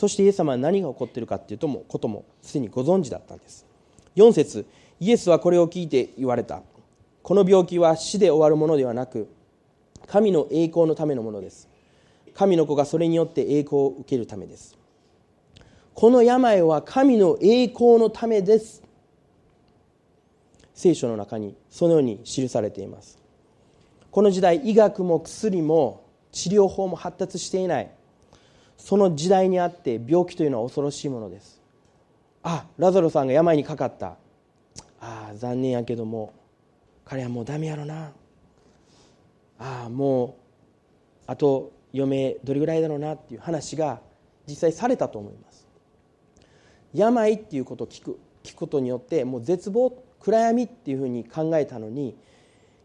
[0.00, 3.66] そしてイエス様は何が起こっているかというともこともすでにご存知だったんです。
[4.16, 4.64] 4節
[4.98, 6.62] イエスはこれを聞いて言われた。
[7.22, 9.28] この病気は死で終わるものではなく
[10.06, 11.68] 神の栄光のためのものです。
[12.32, 14.78] 神の子がそれによって栄光を受けるためです。
[15.92, 18.82] この病は神の栄光のためです。
[20.72, 23.18] 聖書の中にそのように記されています。
[24.10, 27.90] この時代医学も薬も治療法も発達していない。
[28.80, 31.60] その時代にあって病気というのは恐ろしいものです。
[32.42, 34.16] あラザロさんが病にかかった。
[35.00, 36.32] ああ残念やけども
[37.04, 38.12] 彼はもうダメやろな。
[39.58, 40.34] ああもう
[41.26, 44.00] あと余命どれぐらいだろうなっていう話が
[44.46, 45.66] 実際されたと思います。
[46.94, 52.16] 病っていうことを聞く聞くことによってもう絶望暗闇っていうふうに考えたのに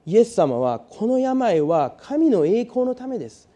[0.06, 3.50] イエス様はこの病は神の栄光のためです。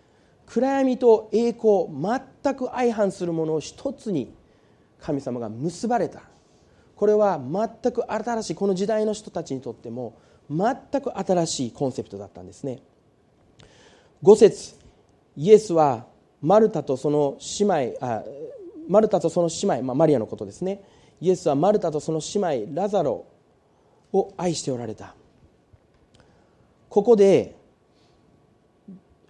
[0.50, 1.88] 暗闇と栄光
[2.44, 4.34] 全く相反するものを一つに
[5.00, 6.24] 神様が結ばれた。
[6.96, 10.18] これは全く新しいこの時代の人たちにとっても
[10.50, 12.80] 全く新しいコンセプトだったんですね。
[14.24, 14.76] 5節
[15.38, 16.08] イエスは
[16.42, 18.24] マルタとその姉妹あ
[18.90, 20.82] マルタとその姉妹、まあ、マリアのことですね。
[21.22, 23.26] イエスはマルタとその姉妹ラザロ
[24.12, 25.14] を愛しておられた。
[26.90, 27.56] ここで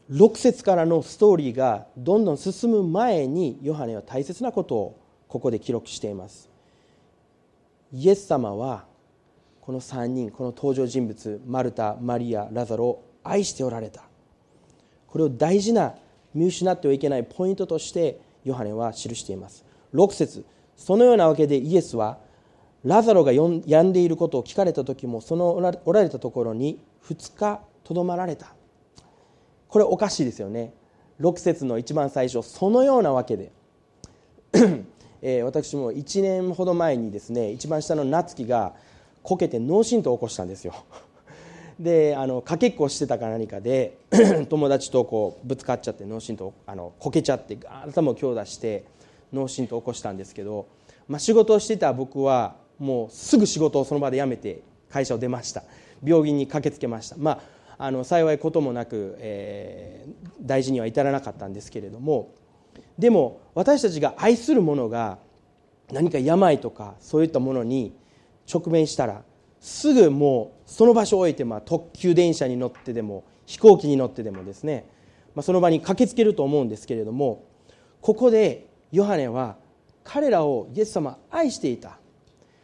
[0.09, 6.49] 6節からのストーリーがどんどん進む前にヨハネは大切なことをここで記録しています。
[7.93, 8.85] イエス様は
[9.61, 14.01] この3人この登場人物マルタマリアラザロを愛しておられた。
[15.05, 15.93] これを大事な
[16.33, 19.63] 見失ってはいけないポイントとしてヨハネは記しています。
[19.93, 20.43] 6節
[20.75, 22.17] そのようなわけでイエスは
[22.83, 25.53] ラザロが病んでいることを聞かれた時もその
[25.85, 28.55] おられたところに2日とどまられた。
[29.69, 30.73] これおかしいですよね。
[31.21, 33.51] 6節の一番最初そのようなわけで。
[35.21, 38.73] えー、私も1年ほど前にですね一番下の夏樹が
[39.21, 40.73] こけて脳震盪を起こしたんですよ。
[41.79, 43.97] であのかけっこしてたか何かで
[44.49, 48.85] 友達とこうぶつかっちゃって脳震盪あのこけちゃって頭を強打して
[49.31, 50.65] 脳震盪を起こしたんですけど、
[51.07, 55.63] まあ、仕事をしてた僕はもうすぐ仕事をその場で辞めて会社を出ました。
[56.03, 57.17] 病院に駆けつけました。
[57.17, 62.35] まああの幸いこともなく、えー、大事には至らなかったんですけれども
[62.97, 65.17] でも私たちが愛するものが
[65.91, 67.95] 何か病とかそういったものに
[68.53, 69.23] 直面したら
[69.61, 74.85] すぐもうその場所を置いて、まあ、特急電車に乗ってでも飛行機に乗ってでもですね、
[75.33, 77.45] まあ、その場に駆けつけると思うんですけれども
[78.01, 79.55] ここでヨハネは
[80.03, 81.99] 彼らをイエス様愛していた。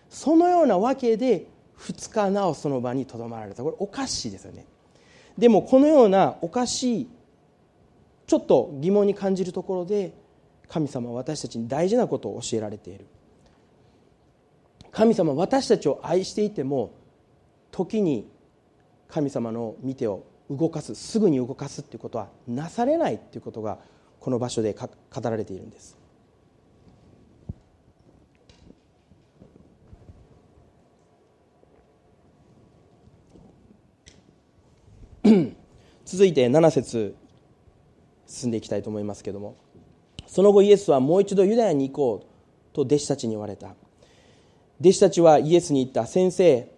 [0.10, 1.48] そのようなわけで
[1.78, 3.64] 2日なおその場にとどまられた。
[3.64, 4.66] これおかしいですよね。
[5.38, 7.10] でもこのようなおかしい
[8.28, 10.14] ちょっと疑問に感じるところで
[10.68, 13.06] 神様は私たちに大事なことを教えられている。
[14.92, 16.94] 神様は私たちを愛していても
[17.70, 18.32] 時に
[19.10, 23.80] 神様の見てを動かすすぐに動かすっていうことはなされないっていうことが
[24.22, 24.90] この場所で語
[25.30, 25.98] られているんです。
[36.06, 37.16] 続いて7節
[38.28, 39.56] 進んでいきたいと思いますけども。
[40.28, 43.76] その後イエスはもう一度ユダヤに行こうと弟子たちに言われた。
[44.80, 46.70] 弟子たちはイエスに言った先生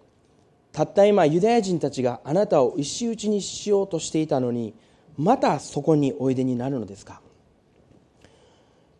[0.72, 4.74] たった今ユダヤ人たちがあなたを石打ちにしようとしていたのに
[5.16, 7.20] またそこにおいでになるのですか？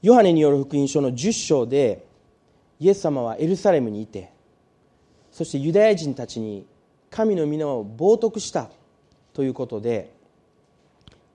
[0.02, 2.04] ヨハネによる福音書の10章で
[2.80, 4.32] イエス様はエルサレムにいて
[5.30, 6.66] そしてユダヤ人たちに
[7.10, 8.70] 神の皆を冒涜した。
[9.38, 10.10] ということで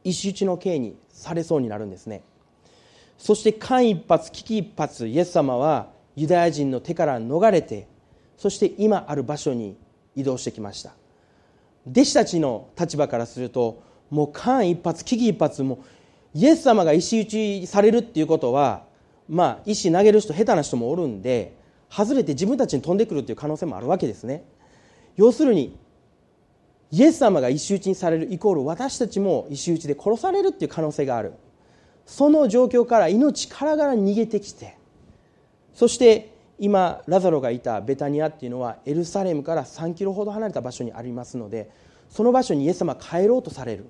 [0.04, 2.22] 石打ちの刑にされそうになるんですね。
[3.18, 5.88] そして間一髪危機一髪イエス様は
[6.18, 7.88] ユダヤ人の手から逃れて
[8.36, 9.78] そして今ある場所に
[10.18, 10.92] 移動してきました。
[11.90, 15.80] 弟子たちの立場からするともう間一髪危機一髪も
[16.34, 18.84] イエス様が石打ちされるっていうことは
[19.30, 21.56] まあ石投げる人下手な人もおるんで
[21.90, 24.44] 外れて自分たちに飛んでくるっていう可能性もあるわけですね。
[25.16, 25.82] 要するに
[26.94, 31.34] イエス様が石打ちにされるイコール私たちも石打ちで殺されるっていう可能性がある。
[32.06, 34.78] その状況から命からがら逃げてきて
[35.74, 41.72] そして今ラザロがいたベタニアっていうのはエルサレムから3キロほど離れた場所にありますので
[42.10, 43.90] その場所にイエス様帰ろうとされる。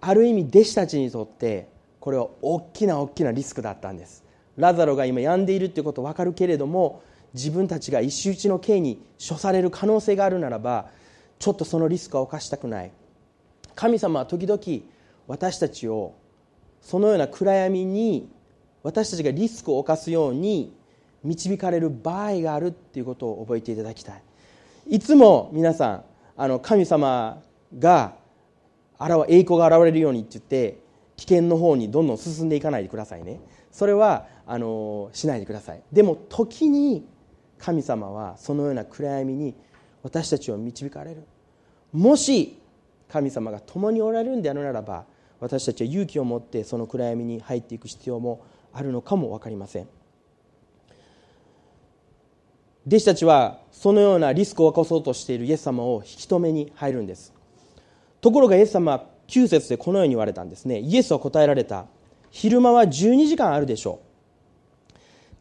[0.00, 4.22] ある意味弟子たちにとってこれは大きな大きなリスクだったんです。
[4.56, 7.02] ラザロが今病んでいるっていうこと分かるけれども
[7.34, 10.99] 自分たちが石打ちの刑に処される可能性があるならば
[11.40, 12.92] ちょっとそのリスクは犯したくない。
[13.74, 14.60] 神様は時々
[15.26, 16.14] 私たちを
[16.82, 18.28] そのような暗闇に
[18.82, 20.76] 私たちがリスクを犯すように
[21.24, 24.22] 導かれる場合があるっていうことを覚えていただきたい。
[24.86, 26.04] いつも皆さん
[26.36, 27.42] あの神様
[27.78, 28.14] が
[29.28, 30.78] 栄光が現れるようにって言って
[31.16, 33.40] 危険の方にどんどん進んでいかないでくださいね。
[33.72, 35.82] それはあのしないでください。
[35.90, 37.06] でも時に
[37.56, 39.54] 神様はそのような暗闇に
[40.02, 41.24] 私たちを導かれる。
[41.92, 42.58] もし
[43.08, 45.04] 神様が共におられるんであるならば
[45.40, 49.88] 私たちは勇気を持ってその暗闇に入っていく必要もあるのかも分かりません。
[52.86, 57.32] 弟子たちはそのようなリスクを起こそうとしているイエス様を引き止めに入るんです。
[58.20, 60.80] ところがイエス様は9節でこのように言われたんですね。
[60.80, 61.86] イエスは答えられた。
[62.30, 64.10] 昼間は12時間あるでしょう。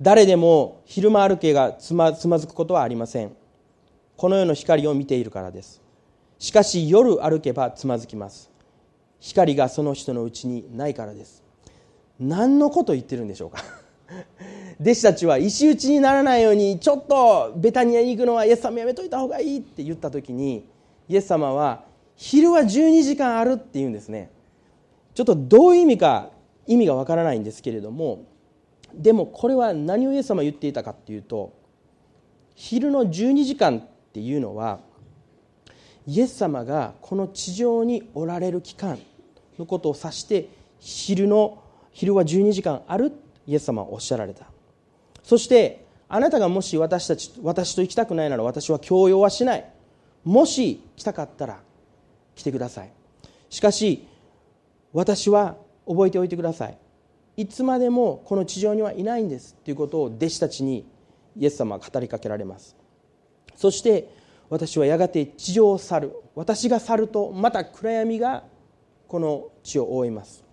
[0.02, 3.36] 誰でも昼間歩けがつまつまずくことはありません。
[4.20, 5.82] この世の光を見ているからです。
[6.40, 8.52] しかし夜歩けばつまずきます。
[9.22, 11.42] 光がその人のうちにないからです。
[12.20, 13.64] 何のこと言ってるんでしょうか。
[14.82, 20.66] 弟子たちは石打ちにならないようにちょっとベタニアに行くのはイエス様やめといた方がいいって言った時に
[21.08, 21.86] イエス様は
[22.18, 24.32] 昼は12時間あるって言うんですね。
[25.14, 26.30] ちょっとどういう意味か
[26.68, 28.26] 意味がわからないんですけれども
[28.94, 31.54] でもこれは何をイエス様言っていたかっていうと
[32.54, 34.80] 昼の12時間っていうのは
[36.08, 38.98] イエス様がこの地上におられる期間
[39.60, 43.12] のことを指して昼の昼は12時間ある
[43.46, 44.46] イエス様はおっしゃられた。
[45.24, 49.66] そしてあなたがもし私たち私と行きたくないなら私は強要はしない。
[50.24, 51.60] もし来たかったら
[52.36, 52.92] 来てください。
[53.50, 54.08] しかし
[54.94, 56.78] 私は覚えておいてください。
[57.38, 60.86] いつまでもこの地上にはいないんですということを弟子たちに
[61.38, 62.79] イエス様は語りかけられます。
[63.60, 64.10] そして
[64.50, 66.14] 私はやがて地上を去る。
[66.34, 68.46] 私が去るとまた暗闇が
[69.06, 70.46] この地を覆います。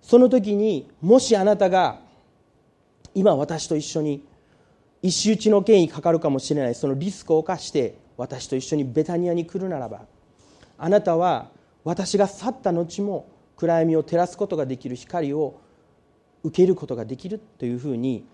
[0.00, 1.98] その時にもしあなたが
[3.12, 4.24] 今私と一緒に
[5.02, 6.76] 石打ちの刑にかかるかもしれない。
[6.76, 10.02] そのリスクを冒して私と一緒にベタニアに来るならば
[10.78, 11.50] あなたは
[11.82, 15.58] 私が去った後も暗闇を照らすことができる光を
[16.44, 18.24] 受けることができるというふうに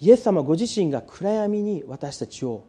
[0.00, 2.64] イエス様ご自身が暗闇に私たちを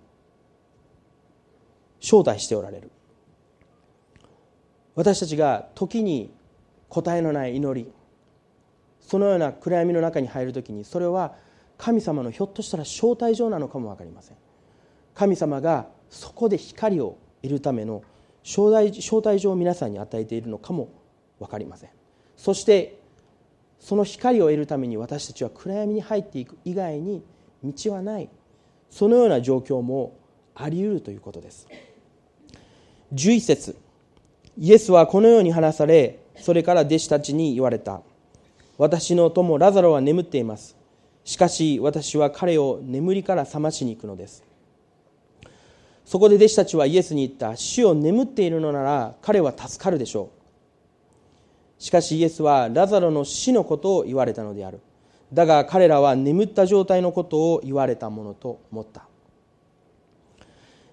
[2.02, 2.91] 招待しておられる。
[4.96, 6.34] 私たちが時に
[6.89, 7.89] 答えのない祈り
[9.00, 11.36] そのような暗闇の中に入る時にそれは
[11.78, 14.38] 神様のひょっとしたら招待状なのかも分かりません。
[15.15, 18.04] 神様がそこで光を得るための
[18.44, 20.89] 招待招待状を皆さんに与えているのかも
[21.39, 21.89] 分かりません。
[22.38, 23.00] そして
[23.82, 27.24] その光を得るために私たちは暗闇に入っていく以外に
[27.63, 28.30] 道はない。
[28.91, 30.13] そのような状況も
[30.54, 31.67] あり得るということです。
[33.13, 33.76] 11節。
[34.58, 38.02] イエスはこのように話されそれから弟子たちに言われた。
[38.78, 40.78] 私の友ラザロは眠っています。
[41.24, 44.44] しかし私は彼を眠りから覚ましに行くのです。
[46.06, 47.56] そこで弟子たちはイエスに言った。
[47.56, 50.40] 主を眠っているのなら彼は助かるでしょう。
[51.82, 54.80] しかしイエスはラザロの死のことを言われたのである。
[55.34, 59.08] だが彼らは眠った状態のことを言われたものと思った。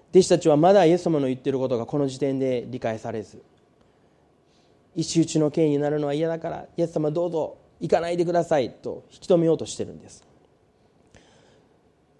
[0.09, 3.43] 弟子たちはまだイエス様の言っていることがこの時点で理解されず
[4.95, 10.25] 石打ちの刑になるのは嫌だからイエス様どうぞ行かないでくださいと引き止めようとしてるんです。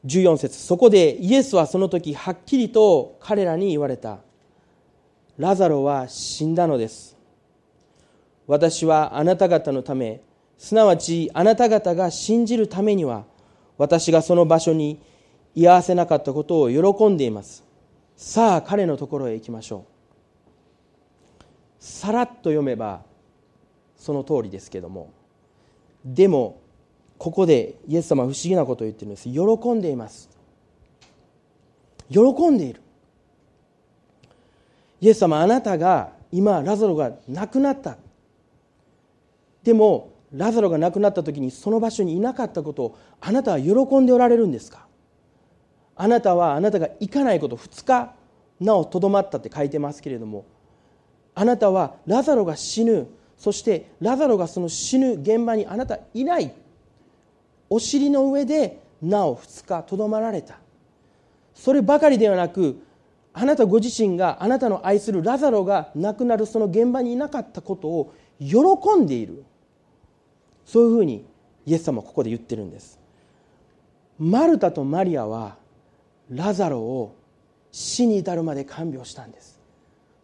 [0.06, 4.20] 14節そこでイエスはその時はっきりと彼らに言われた。
[5.40, 7.19] ラザロは死んだのです。
[8.50, 10.22] 私はあなた方のため
[10.58, 13.26] すなわちあなた方が信じるためには
[13.78, 15.00] 私がその場所に
[15.54, 17.64] 居合わせなかったことを喜んでいます。
[18.18, 21.44] さあ彼のところへ行きましょう。
[21.80, 23.04] さらっと読めば
[23.96, 25.12] その通りですけども。
[26.04, 26.60] でも
[27.20, 29.30] ここでイエス様は不思議なことを言ってるんです。
[29.30, 29.40] 喜
[29.74, 30.28] んでいます。
[32.10, 32.82] 喜んでいる。
[35.02, 37.98] イエス様あなたが今ラザロが亡くなった。
[39.64, 44.88] でもラザロが亡くなった時にその場所にいなかったことをあなたは喜んでおられるんですか？
[45.96, 48.14] あなたはあなたが行かないこと2日
[48.60, 50.46] なおとどまったって書いてますけれども
[51.36, 56.54] あなたはラザロが死ぬそしてラザロがその死ぬ現場にあなたいない
[57.70, 60.60] お尻の上でなお2日とどまられた。
[61.54, 62.82] そればかりではなく
[63.34, 68.58] あなたご自身があなたの愛するラザロが亡くなるその現場にいなかったことを喜
[69.00, 69.44] んでいる。
[70.66, 71.26] そういうふうに
[71.66, 73.00] イエス様はここで言ってるんです。
[74.18, 75.58] マルタとマリアは
[76.30, 77.16] ラザロを
[77.72, 79.60] 死に至るまで看病したんです。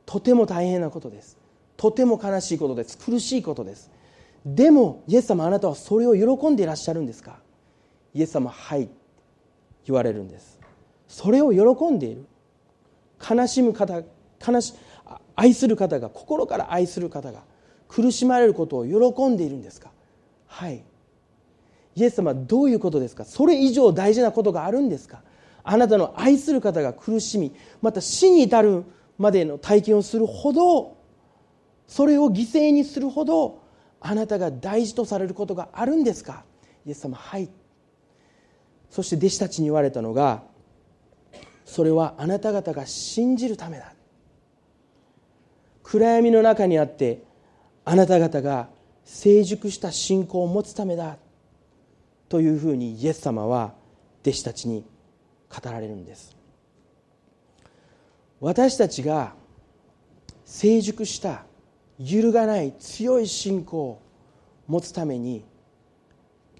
[0.05, 1.37] とても大変なことです。
[1.77, 2.97] とても悲しいことです。
[2.97, 3.91] 苦しいことです。
[4.45, 7.39] でもイエス様あなたはそれを喜んでいらっしゃるんですか？
[8.13, 8.87] イエス様はい
[9.85, 10.59] 言われるんです。
[11.07, 12.25] それを喜んでいる。
[13.27, 14.03] 悲しむ方
[14.45, 14.75] 悲し
[15.35, 17.43] 愛する方が心から愛する方が
[17.87, 19.91] 苦しまれることを喜んでいるんですか？
[20.47, 20.83] はい。
[21.95, 23.25] イエス様どういうことですか？
[23.25, 25.21] それ以上大事なことがあるんですか？
[25.63, 28.83] あなたの愛する方が苦しみまた死に至る
[29.17, 30.97] までの体験をするほど
[31.87, 33.63] それを犠牲にするほど
[33.99, 36.43] あなたが大事とされることがあるんですか？
[36.85, 37.49] イエス様はい。
[38.89, 40.43] そして弟子たちに言われたのが
[41.65, 43.93] それはあなた方が信じるためだ。
[45.81, 47.23] 暗闇の中にあって
[47.85, 48.67] あなた方が
[49.03, 51.17] 成熟した信仰を持つためだ
[52.27, 53.73] というふうにイエス様は
[54.23, 54.83] 弟子たちに
[55.49, 56.35] 語られるんです。
[58.41, 59.33] 私たちが
[60.43, 61.45] 成熟した
[61.99, 64.01] 揺るがない強い信仰を
[64.67, 65.45] 持つために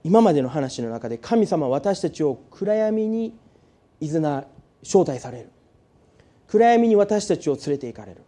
[0.04, 3.36] 今までの話の中で神様は私たちを暗闇に
[4.00, 4.46] いずな
[4.84, 5.50] 招待される。
[6.48, 8.22] 暗闇に私たちを連れて行かれる。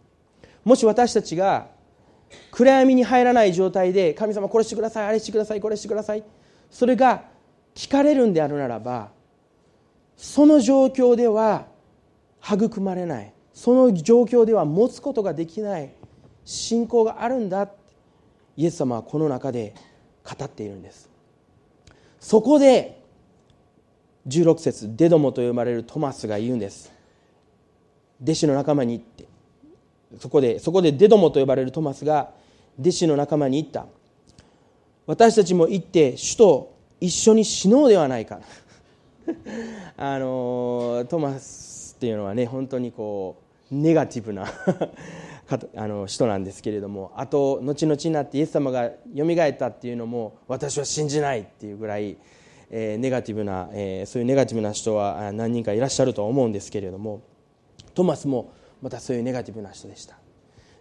[0.64, 1.68] もし私たちが
[2.50, 6.24] 暗闇に入らない状態で神様これしてくださいあれしてくださいこれしてください。
[6.70, 7.24] それが
[7.74, 9.10] 聞かれるんであるならば
[10.16, 11.66] その状況では
[12.42, 13.32] 育まれない。
[13.52, 15.92] その状況では持つことができない。
[16.44, 17.68] 信仰があるんだ。
[18.56, 19.74] イエス様はこの中で
[20.24, 21.08] 語っているんです。
[22.18, 23.00] そこで
[24.26, 26.92] 16節デドモと呼ばれるトマスが言うんです。
[28.20, 29.27] 弟子の仲間に行って
[30.18, 32.30] そこでそこでデドモと呼ばれるトマスが
[32.80, 33.86] 弟子の仲間に言った。
[35.06, 38.40] 私たちも行って主と一緒に死のうではないか。
[39.96, 43.36] あのトマスっていうのはね本当にこ
[43.70, 44.46] うネガティブな
[45.76, 52.16] あの人なんですけれどもあと後々になってイエス様がよみがえったっていうのも私は信じないっていうぐらい、
[52.70, 57.20] えー、ネガティブな、えー、そういうネガティブな人は何人かいらっしゃるとは思うんですけれども
[57.94, 58.50] トマスも
[58.80, 60.16] またそういうネガティブな人でした。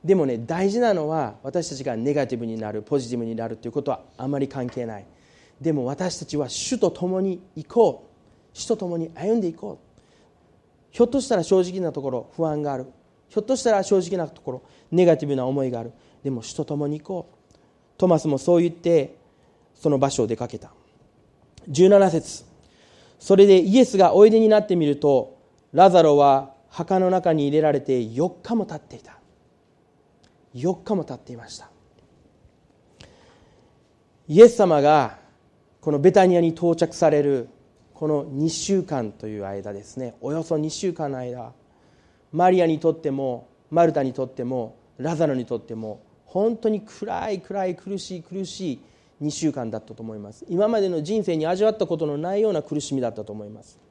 [0.04, 5.06] でもね大事なのは私たちがネガティブになるポジティブになるということはあまり関係ない。
[5.60, 8.10] でも私たちは主と共に行こ
[8.54, 8.58] う。
[8.58, 9.88] 主と共に歩んでいこう。
[10.92, 12.86] ひょっとしたら正直なところ不安がある。
[13.30, 15.92] ひょっとしたら正直なところネガティブな思いがある。
[16.24, 17.58] でも主と共に行こう。
[17.98, 19.16] トマスもそう言って
[19.74, 20.72] その場所を出かけた。
[21.70, 22.46] 17節。
[23.20, 25.38] それでイエスがおいでになってみると
[25.74, 29.18] ラザロは墓の中に入れられて4日も経っていた。
[30.54, 31.72] 4日も経っていました。
[34.28, 35.18] イエス様が
[35.82, 37.50] このベタニアに到着される
[37.96, 40.14] この2週間という間ですね。
[40.22, 41.52] およそ2週間の間
[42.32, 48.80] マリアにとってもマルタにとってもラザロにとっても本当に暗い暗い苦しい苦しい
[49.24, 50.46] 2週間だったと思います。
[50.48, 53.87] 今までの人生に味わったことのないような苦しみだったと思います。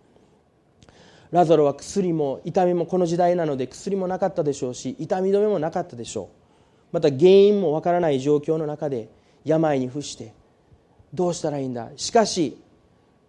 [1.31, 6.27] ラザロは薬も痛みもこの時代なので薬もなかったでしょうし痛み止めもなかったでしょう。
[6.93, 9.09] また原因もわからない状況の中で
[9.45, 10.33] 病に伏して
[11.13, 11.91] どうしたらいいんだ？
[11.97, 12.57] しかし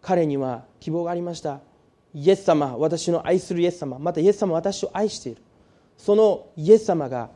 [0.02, 1.60] 彼には希望がありました。
[2.14, 5.42] イエス様私の愛するイエス様またイエス様私を愛している。
[5.98, 7.30] そのイエス様が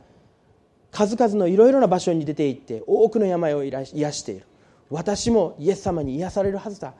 [0.90, 4.46] 数々のいろいろな場所に出て行って多くの病を癒している。
[4.90, 6.94] 私もイエス様に癒されるはずだ。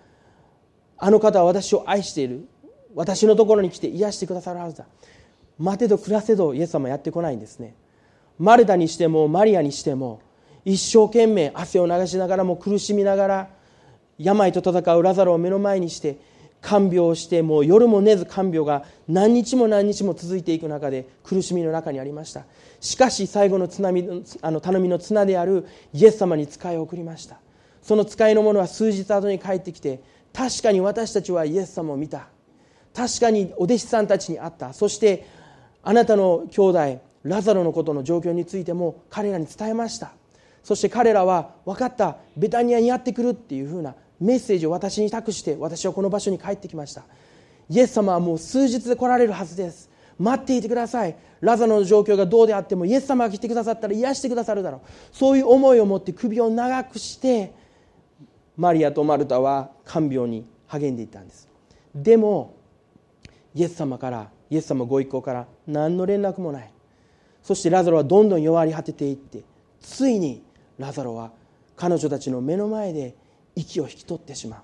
[0.97, 2.49] あの方は私を愛している。
[2.95, 4.87] 私のところに来て癒してくださるはずだ。
[5.59, 7.75] 待てど暮らせどイエス様やってこないんですね。
[8.39, 10.21] マルタにしてもマリアにしても
[10.65, 13.49] 一生懸命汗を流しながらも苦しみながら
[14.19, 16.19] 病と戦うラザロを目の前にして
[16.61, 22.45] 看病をしてもう夜も寝ず看病が何日も何日も続いていく中で苦しみの中にありました。
[22.81, 27.39] しかし最後の津波あの頼みの綱であるイエス様に使いを送りました。
[27.83, 30.01] その使いの者は数日後に帰ってきて
[30.33, 32.29] 確かに私たちはイエス様を見た。
[32.95, 34.73] 確かにお弟子さんたちに会った。
[34.73, 35.27] そして
[35.83, 40.13] あなたの兄弟ラザロのことの状況についても彼らに伝えました。
[40.63, 42.17] そして彼らは分かった。
[42.37, 47.05] ベタニアにやってくるっていうふうなメッセージを私に託して私はこの場所に帰ってきました。
[47.69, 49.91] イエス様はもう数日で来られるはずです。
[50.19, 51.17] 待っていてください。
[51.41, 54.81] ラザロの状況がどうであってもイエス様が来てくださったら癒してくださるだろう。
[55.11, 57.53] そういう思いを持って首を長くして
[58.57, 61.49] マリアとマルタは看病に励んでいったんです。
[61.95, 62.55] でも
[63.55, 66.73] イエス様からイエス様ご一行から何の連絡もない。
[67.43, 69.43] そしてラザロはどんどん弱り果てていって
[69.81, 70.43] ついに
[70.79, 71.33] ラザロは
[71.77, 73.17] 彼女たちの目の前で
[73.57, 74.61] 息を引き取ってしまう。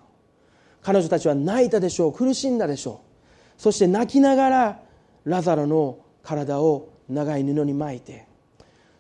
[0.83, 3.01] 彼女たちは泣いたでしょう苦しんだでしょ
[3.59, 3.61] う。
[3.61, 4.81] そして泣きながら
[5.25, 8.27] ラザロの体を長い布に巻いて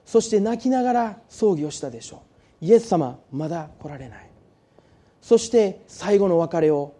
[0.04, 2.22] そして泣きながら葬儀をしたでしょ
[2.60, 2.64] う。
[2.64, 4.28] イエス様まだ来られない。
[5.20, 6.94] そして最後の別れを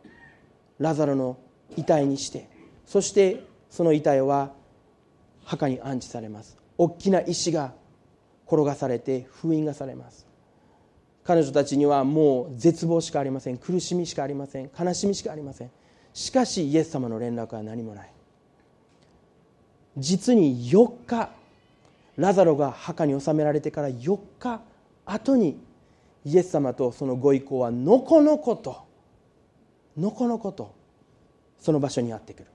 [0.78, 1.38] ラザロの
[1.76, 2.48] 遺体にして
[2.88, 4.50] そしてその遺体は
[5.44, 6.56] 墓に安置されます。
[6.78, 7.74] 大きな石が
[8.46, 10.26] 転がされて封印がされます。
[11.22, 13.58] 彼女たちにはもう絶望しかありません。
[13.58, 14.70] 苦しみしかありません。
[14.78, 15.70] 悲しみしかありません。
[16.14, 18.10] しかしイエス様の連絡は何もない。
[19.98, 21.28] 実に4日
[22.16, 24.62] ラザロが墓に納められてから4日
[25.04, 25.60] 後に
[26.24, 28.86] イエス様とそのご意向はのこのこと
[29.98, 30.74] のこのこと
[31.60, 32.46] その場所にやってくる。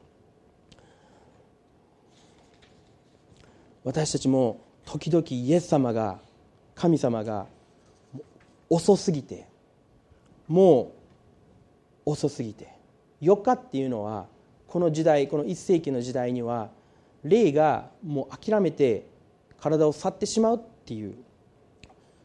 [3.83, 6.19] 私たちも時々イエス様が
[6.75, 7.47] 神様が
[8.69, 9.47] 遅すぎて
[10.47, 10.93] も
[12.05, 12.69] う遅すぎて
[13.21, 14.27] 4日っていうのは
[14.67, 16.69] この時代この1世紀の時代には
[17.23, 19.05] 霊がもう諦めて
[19.59, 21.15] 体を去ってしまうっていう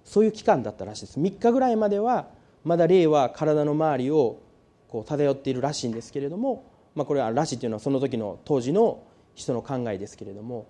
[0.04, 1.20] そういう期間だったらしいです。
[1.20, 2.28] 3日ぐらいまでは
[2.64, 4.40] まだ霊は体の周りを
[4.88, 9.02] こう漂っているらしいんですけれども、まあ、これはらしいというのはその時の当時の
[9.34, 10.66] 人の考えですけれども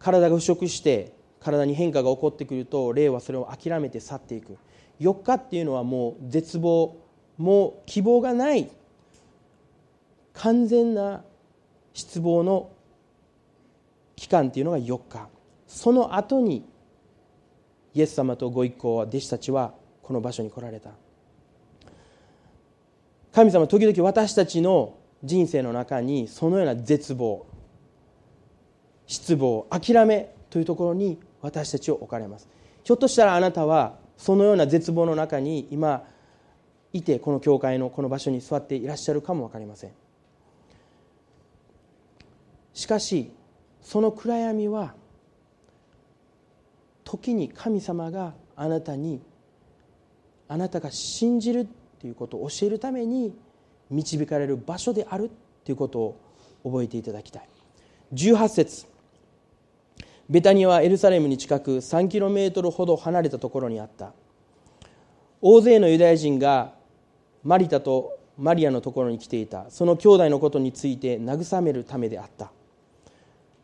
[0.00, 4.56] 体が腐食して体に変化が起こってくると霊はそれを諦めて去っていく。
[4.98, 6.96] 4日っていうのはもう絶望
[7.38, 8.70] もう希望がない
[10.34, 11.22] 完全な
[11.94, 12.70] 失望の
[14.16, 15.28] 期間っていうのが4日。
[15.66, 16.64] その後に
[17.94, 20.90] イエス様とご一行は弟子たちはこの場所に来られた。
[23.32, 27.46] 神様時々私たちの人生の中にそのような絶望
[29.10, 32.48] 失望諦めというところに私たちを置かれます。
[32.84, 36.04] ひょっとしたらあなたはそのような絶望の中に今
[36.92, 39.90] いてこの教会のこの場所に座っていらっしゃるかも分かりません。
[42.72, 43.32] しかし
[43.82, 44.94] その暗闇は
[47.02, 49.20] 時に神様があなたに
[50.46, 51.66] あなたが信じる
[51.98, 53.34] ということを教えるために
[53.90, 55.32] 導かれる場所である
[55.64, 56.20] ということを
[56.62, 57.48] 覚えていただきたい。
[58.14, 58.89] 18節。
[60.30, 64.12] ベタニアはエルサレムに近く3キロメートルほど離れたところにあった。
[65.40, 66.72] 大勢のユダヤ人が
[67.42, 69.66] マリタとマリアのところに来ていた。
[69.70, 72.52] その兄弟のことについて慰めるためであった。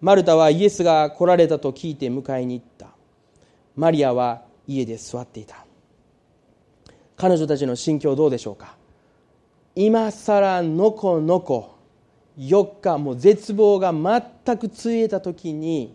[0.00, 2.88] マルタはイエスが来られたと聞いて迎えに行った。
[3.76, 5.64] マリアは家で座っていた。
[7.16, 8.74] 彼女たちの心境どうでしょうか？
[9.76, 11.76] 今さらのこのこ
[12.36, 15.94] 4日もう絶望が全くついえた時に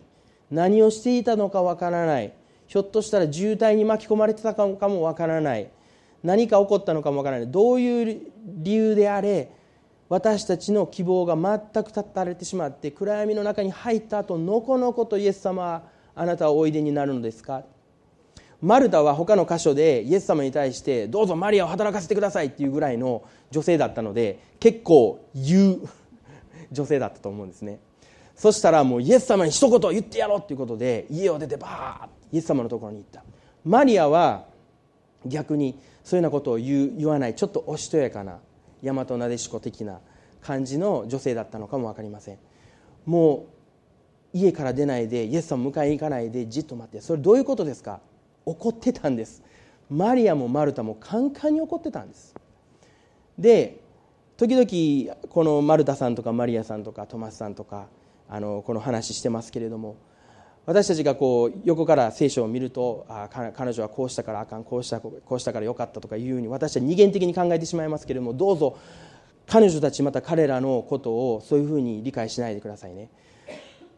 [0.52, 2.32] 何をしていたのかわからない。
[2.66, 5.68] ひょっとしたら渋滞に巻き込まれてたかもわからない。
[6.22, 7.50] 何か起こったのかもわからない。
[7.50, 9.50] どういう理由であれ
[10.08, 15.82] 私たちの希望が全く断たれてしまって暗闇の中に入った後のこのことイエス様は
[16.14, 17.62] あなたはおいでになるのですか？
[18.60, 25.88] マルタは他の箇所でイエス様に対してどうぞマリアを働かせてくださいっていうぐらいの女性だったので結構言う
[26.70, 27.80] 女性だったと思うんですね。
[28.42, 33.22] そしたらもうイエス様に一言言ってやろうっていうことで家を出てバーッイエス様のところに行った。
[33.64, 34.46] マリアは
[35.24, 38.40] 逆にそういうようなことを言う言わないちょっとおしとやかな
[38.82, 40.00] 大和なでしこ的な
[40.40, 42.38] 感じの女性だったのかも分かりません。
[43.06, 43.46] も
[44.34, 47.00] う家から出ないでイエス様迎えに行かないでじっと待って。
[47.00, 48.00] それどういうことですか？
[48.44, 49.40] 怒ってたんです。
[49.88, 52.34] マリアもマルタもカンカンに怒ってたんです。
[53.38, 53.78] で
[54.36, 57.86] 時々このマルタさんとかマリアさんとかトマスさんとか
[58.34, 59.96] あのこの話してますけれども
[60.64, 68.78] 私たちがこう横から聖書を見るとあ彼女はこうしたからあかんこうしたこうしたからよかったとかいうふうに私たち二元的に考えてしまいますけれどもどうぞ
[69.46, 73.10] 彼女たちまた彼らのことをそういうふうに理解しないでくださいね。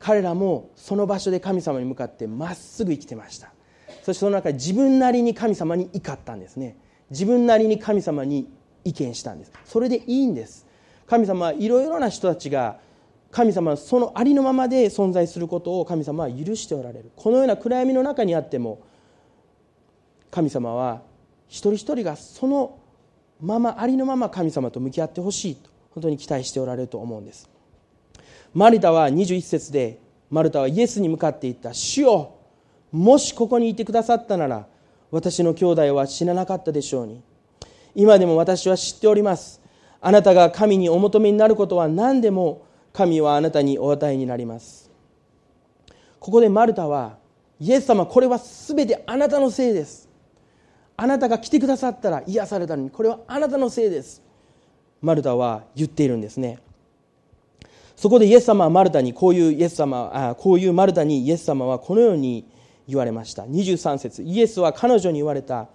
[0.00, 3.52] 彼らもその場所で神様に向かってまっすぐ生きてました。
[4.02, 6.76] そしてその中で自分なりに神様に怒ったんですね。
[7.10, 8.48] 自分なりに神様に
[8.84, 9.52] 意見したんです。
[9.64, 10.66] それでいいんです。
[11.06, 12.78] 神様はいろいろな人たちが
[13.34, 17.10] 神様はそのありのままで存在することを神様は許しておられる。
[17.16, 18.80] このような暗闇の中にあっても
[20.30, 21.02] 神様は
[21.48, 22.78] 一人一人がその
[23.40, 27.50] ままありのまま神様と向き合ってほしいと本当に期待しておられると思うんです。
[28.54, 29.98] マリタは21節で
[30.30, 32.34] マルタはイエスに向かって言った「主よ
[32.92, 34.68] もしここにいてくださったなら
[35.10, 37.20] 私の兄弟は死ななかったでしょうに。
[37.96, 39.60] 今でも私は知っております。
[40.00, 42.62] あなたが神にお求めになることは何でも
[42.94, 44.88] 神はあなたにお与えになります。
[46.20, 47.18] ここでマルタは
[47.58, 50.08] イエス様これは全てあなたのせいです。
[50.96, 54.22] あなたが来てくださったら癒されたのにこれはあなたのせいです。
[55.02, 56.60] マルタは言っているんですね。
[57.96, 62.46] そこでイエス様はマルタにこういうイエス様あこういうマルタにイエス様はこのように
[62.86, 63.42] 言われました。
[63.42, 65.66] 23節イエスは彼女に言われた。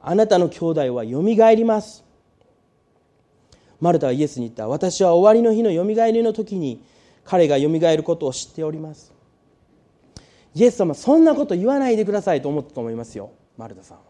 [0.00, 2.01] あなたの兄弟はよみがえります。
[3.82, 4.68] マルタはイエスに言った。
[4.68, 6.84] 私は終わりの日のよみがえりの時に
[7.24, 9.12] 彼がよみがえることを知っております。
[10.54, 13.32] イエス様そんなこと言わないでくださいと思ったと思いますよ。
[13.58, 14.04] マルタさんは。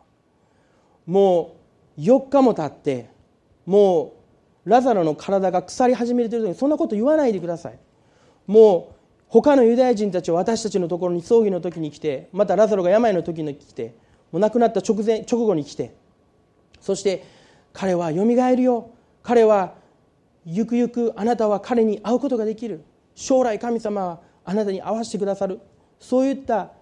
[1.06, 1.56] も
[1.96, 3.08] う4日も経って
[3.64, 4.12] も
[4.66, 7.78] うラザロの体が腐り始めている時にそんなこと言わないでください。
[8.46, 8.94] もう
[9.28, 13.94] 他のユダヤ人たちは私たちのところに葬儀の時に来てまたラザロが病の時に来て
[14.32, 15.94] もう亡くなった直前直後に来て
[16.78, 17.24] そして
[17.72, 18.90] 彼はよみがえるよ。
[19.22, 19.74] 彼は
[20.44, 22.84] ゆくゆくあなたは彼に会うことができる。
[23.14, 25.60] 将来神様はあなたに会わせてくださる。
[25.98, 26.72] そういった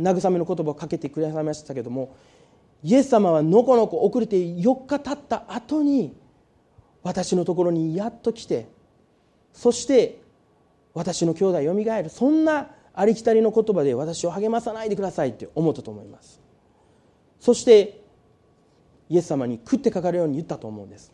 [0.00, 2.16] 慰めの言葉をかけてくださいましたけども
[2.82, 6.16] イエス様はのこのこ遅れて4日経った後に
[7.02, 8.68] 私のところにやっと来て
[9.52, 10.22] そして
[10.94, 12.08] 私の兄弟よみがえる。
[12.08, 16.40] そんなありきたりの言葉で私を励まさないでくださいって思ったと思います。
[17.38, 18.02] そして
[19.08, 21.12] イエス様に食ってかかるように言ったと思うんです。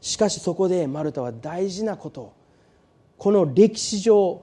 [0.00, 2.32] しかしそこでマルタは大事なこと
[3.18, 4.42] この歴史上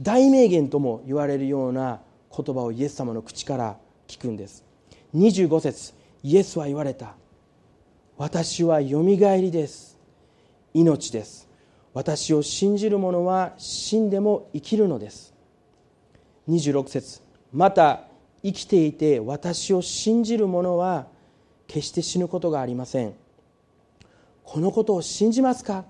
[0.00, 2.00] 大名言とも言われるような
[2.34, 3.76] 言葉をイエス様の口から
[4.06, 4.64] 聞くんです。
[5.14, 7.14] 25節イエスは言われた。
[8.18, 9.98] 私はよみがえりです。
[10.74, 11.48] 命です。
[11.94, 15.34] 私を信じる者は死んでも生きるのです。
[16.48, 17.22] 26節
[17.52, 18.04] また
[18.44, 21.06] 生きていて私を信じる者は
[21.66, 23.14] 決して死ぬことがありません。
[24.46, 25.84] このことを信じますか？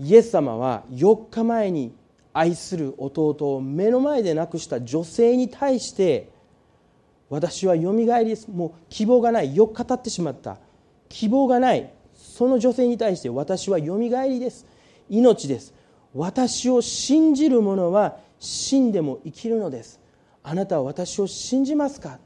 [0.00, 1.94] イエス様は4日前に
[2.32, 6.28] 愛する弟を目の前で亡くした女性に対して
[7.30, 10.58] 私はよみがえりですもう希望がない4日経ってしまった。
[11.08, 14.66] 希望がないその女性に対して私はよみがえりです。
[15.08, 15.72] 命です。
[16.14, 20.00] 私を信じる者は死んでも生きるのです。
[20.42, 22.18] あなたは私を信じますか？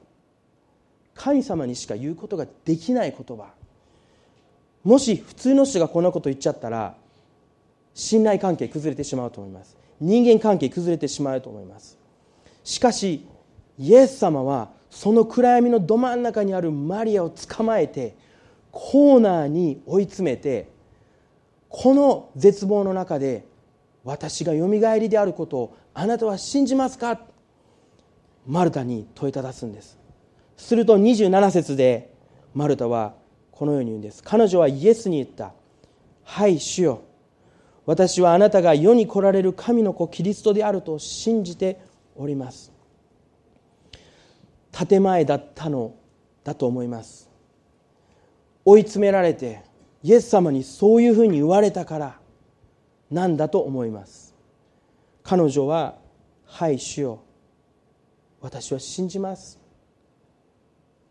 [1.22, 3.52] 神様にしか言うことができない言葉。
[4.84, 6.94] もし普通の人がこんなこと言っちゃったら
[7.92, 9.76] 信頼関係崩れてしまうと思います。
[10.00, 11.98] 人間関係崩れてしまうと思います。
[12.64, 13.26] しかし
[13.78, 18.16] イエス様はその暗闇のど真ん中にあるマリアを捕まえて
[18.70, 20.70] コーナーに追い詰めて
[21.68, 23.44] この絶望の中で
[24.04, 27.20] 私がよみがえりであることをあなたは信じますか？
[28.46, 29.99] マルタに問いただすんです。
[30.60, 32.12] すると27節で
[32.54, 33.14] マルタは
[33.50, 34.22] このように言うんです。
[34.22, 35.52] 彼女はイエスに言った
[36.22, 37.00] 「はい主よ。
[37.86, 41.80] 私はあなたが世に来られる神の子キリストであると信じて
[42.14, 42.72] おります。
[44.70, 45.94] 建前だったの
[46.44, 47.28] だと思います。
[48.64, 49.62] 追い詰められて
[50.02, 52.20] イエス様にそういうふうに言われたから
[53.10, 54.34] なんだと思います。
[55.22, 55.96] 彼女は
[56.44, 57.18] 「はい主よ。
[58.40, 59.58] 私は信じます」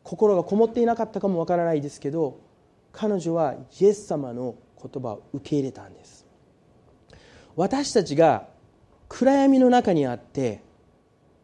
[0.09, 2.39] 心がこもっていなかったかもわからないですけど
[2.91, 6.25] 彼女はイエス様の言葉を受け入れたんです。
[7.55, 8.47] 私たちが
[9.07, 10.63] 暗闇の中にあって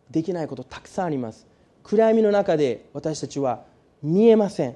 [0.09, 1.45] できないことたくさんあります。
[1.83, 3.65] 暗闇の中で私たちは
[4.01, 4.75] 見えません。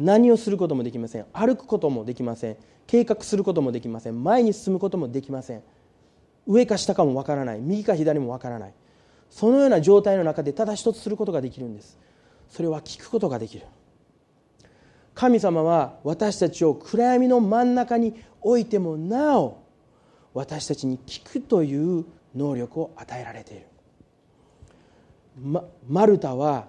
[0.00, 1.26] 何をすることもできません。
[1.32, 2.56] 歩くこともできません。
[2.88, 4.24] 計画することもできません。
[4.24, 5.62] 前に進むこともできません。
[6.48, 7.60] 上か下かもわからない。
[7.60, 8.74] 右か左もわからない。
[9.30, 12.00] そのような状態の中でただ一つすることができるんです。
[12.52, 13.64] それは聞くことができる。
[15.14, 19.62] 神様は私たちを暗闇の真ん中に置いてもなお
[20.34, 23.66] 私たちに聞くという能力を与えられている、
[25.42, 26.68] ま、マルタは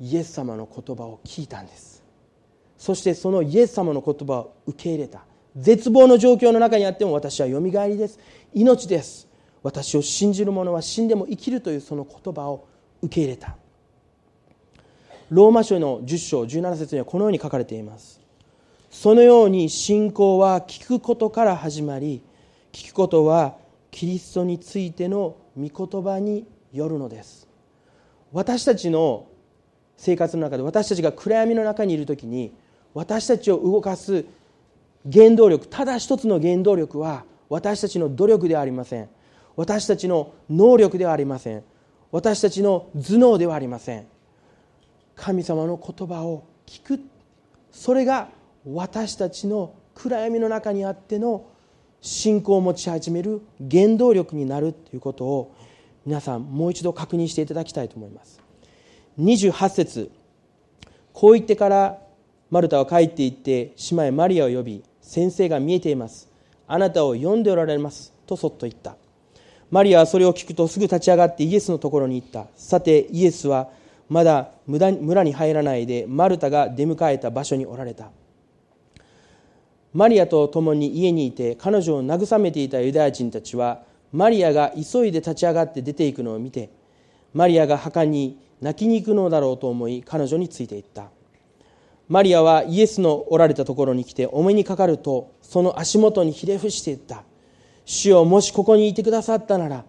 [0.00, 2.02] イエス様の言葉を聞いたんです。
[2.76, 5.24] そしてそのイエス様の言葉を受け入れた。
[5.56, 8.18] 絶望の状況の中にあっても私はよみがえりです。
[8.52, 9.28] 命です。
[9.62, 12.66] 私を信じる者は死んでも生きるというその言葉を
[13.02, 13.56] 受け入れた。
[15.30, 18.20] ローマ書の10章17節にはこのように書かれています。
[18.90, 22.20] そのように信仰は聞くことから始まり
[22.72, 23.56] 聞くことは
[23.92, 27.46] キリストについての御言葉によるのです。
[28.32, 29.28] 私たちの
[29.96, 32.52] 生活の中で私たちが暗闇の中にいる時に
[32.92, 34.24] 私たちを動かす
[35.12, 39.08] 原動力ただ一つの原動力は私たちの努力ではありません。
[39.54, 41.62] 私たちの能力ではありません。
[42.10, 44.06] 私たちの頭脳ではありません。
[45.20, 47.00] 神様の言葉を聞く。
[47.70, 48.28] それが
[48.66, 51.46] 私たちの暗闇の中にあっての
[52.00, 55.54] 信仰を持ち始める原動力になるということを
[56.06, 58.40] 皆さんもう一度確認していただきたいと思います。
[59.18, 60.10] 28節。
[61.12, 61.98] こう言ってから
[62.50, 66.30] マルタは帰って行って姉妹マリアを呼び先生が見えています。
[66.66, 68.14] あなたを呼んでおられます。
[68.26, 68.96] とそっと言った。
[69.70, 72.46] マリアはそれを聞くとすぐ立ち上がってイエスのところに行った。
[72.56, 73.68] さてイエスは
[74.10, 78.10] まだ村に入らないでマルタが出迎えた場所におられた。
[79.94, 83.82] マリアと共に家にいて彼女を慰めていたユダヤ人たちは
[84.12, 86.70] マリアが急いで立ち上がって出ていくのを見て
[87.34, 91.10] マリアが墓に泣きに行くのだろうと思い彼女についていった。
[92.08, 97.22] マリアはイエスのおられたところに来てお目にかかるとその足元にひれ伏していった。
[97.84, 99.84] 主よもしここにいてくださったなら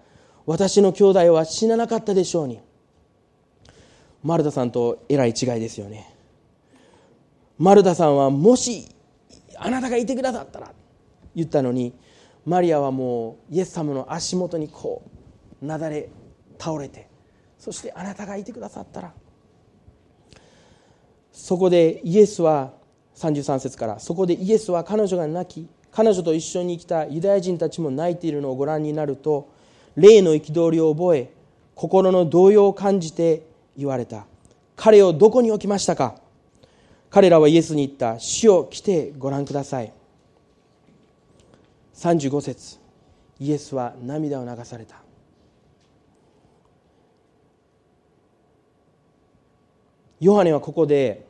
[0.45, 2.59] 私の兄弟は死ななかったでしょうに。
[4.23, 6.13] マルタさんとえらい違いですよね。
[7.57, 8.87] マルタさんはもし
[9.57, 10.71] あなたがいてくださったら
[11.35, 11.93] 言ったのに
[12.45, 15.03] マリアはもうイエス様の足元にこ
[15.61, 16.09] うなだれ
[16.57, 17.07] 倒れて
[17.59, 19.13] そしてあなたがいてくださったら
[21.31, 22.73] そこでイエスは
[23.15, 29.53] 33節からそこでイエスは彼女が泣き彼女と一緒に来たユダヤ人たちも泣いているのをご覧になると
[29.95, 31.31] 霊の憤りを覚え
[31.75, 34.25] 心の動揺を感じて言われた。
[34.75, 36.15] 彼をどこに置きましたか？
[37.09, 38.19] 彼らはイエスに言った。
[38.19, 39.91] 死を来てご覧ください。
[41.95, 42.79] 35節。
[43.39, 45.01] イエスは涙を流された。
[50.19, 51.25] ヨハネはここで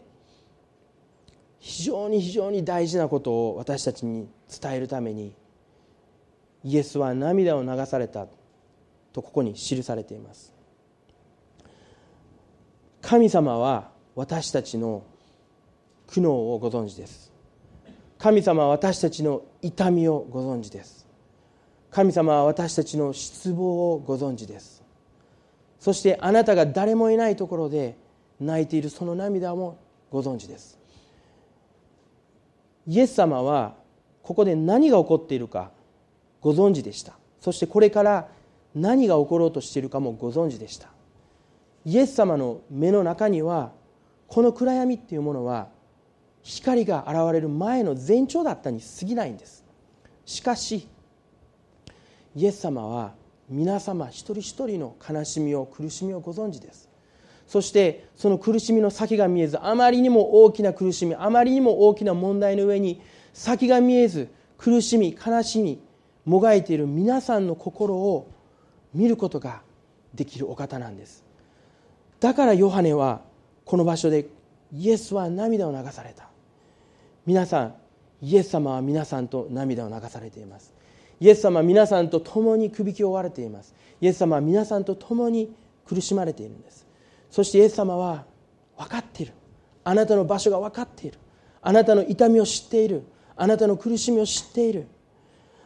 [1.60, 4.28] 非常に非常に大事なことを私たちに
[4.62, 5.34] 伝えるために
[6.66, 8.28] イエスは涙を流された
[9.14, 10.51] とここに記されています。
[13.02, 15.04] 神様は私たちの
[16.08, 17.32] 苦悩をご存知です。
[18.18, 21.08] 神様は私たちの痛みをご存知です。
[21.90, 24.84] 神様は私たちの失望をご存知です。
[25.80, 27.98] そしてあなたが誰もいないところで
[28.40, 29.80] 泣いているその涙も
[30.12, 30.78] ご存知です。
[32.88, 33.76] イエス様は
[34.22, 35.72] ここで何が起こっているか
[36.40, 37.14] ご存知でした。
[37.40, 38.28] そしてこれから
[38.76, 40.90] 何が起ころうとしているかもご存知でした。
[41.86, 43.72] イエス様の目の中には
[44.28, 45.70] この暗闇っていうものは
[46.44, 49.66] 光が現れる前の前兆だったに過ぎないんです。
[50.26, 50.88] しかし
[52.36, 53.14] イエス様は
[53.50, 56.90] 皆様一人一人の悲しみを苦しみをご存知です。
[57.48, 63.02] そしてその苦しみの先が見えずあまりにも大きな苦しみあまりにも大きな問題の上に
[63.34, 65.82] 先が見えず苦しみ悲しみ
[66.24, 68.30] もがいている皆さんの心を
[68.94, 69.64] 見ることが
[70.14, 71.26] できるお方なんです。
[72.22, 73.22] だからヨハネは
[73.66, 74.28] この場所で
[74.72, 76.30] イエスは涙を流された。
[77.26, 77.76] 皆さん
[78.22, 80.72] イエス様は皆さんと涙を流されています。
[81.20, 83.74] イエス様は皆さんと共にくびきを追われています。
[84.00, 85.52] イエス様は皆さんと共に
[85.88, 86.86] 苦しまれているんです。
[87.32, 88.24] そしてイエス様は
[88.78, 89.34] 分かっている。
[89.84, 91.18] あなたの場所が分かっている。
[91.64, 93.04] あなたの痛みを知っている。
[93.36, 94.86] あなたの苦しみを知っている。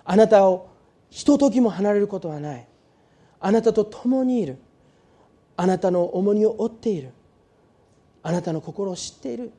[0.05, 0.69] あなたを
[1.09, 2.67] ひとときも離れることはない。
[3.41, 4.57] あなたと共にいる。
[5.57, 7.11] あなたの重荷を負っている。
[8.23, 9.51] あなたの心を知っている。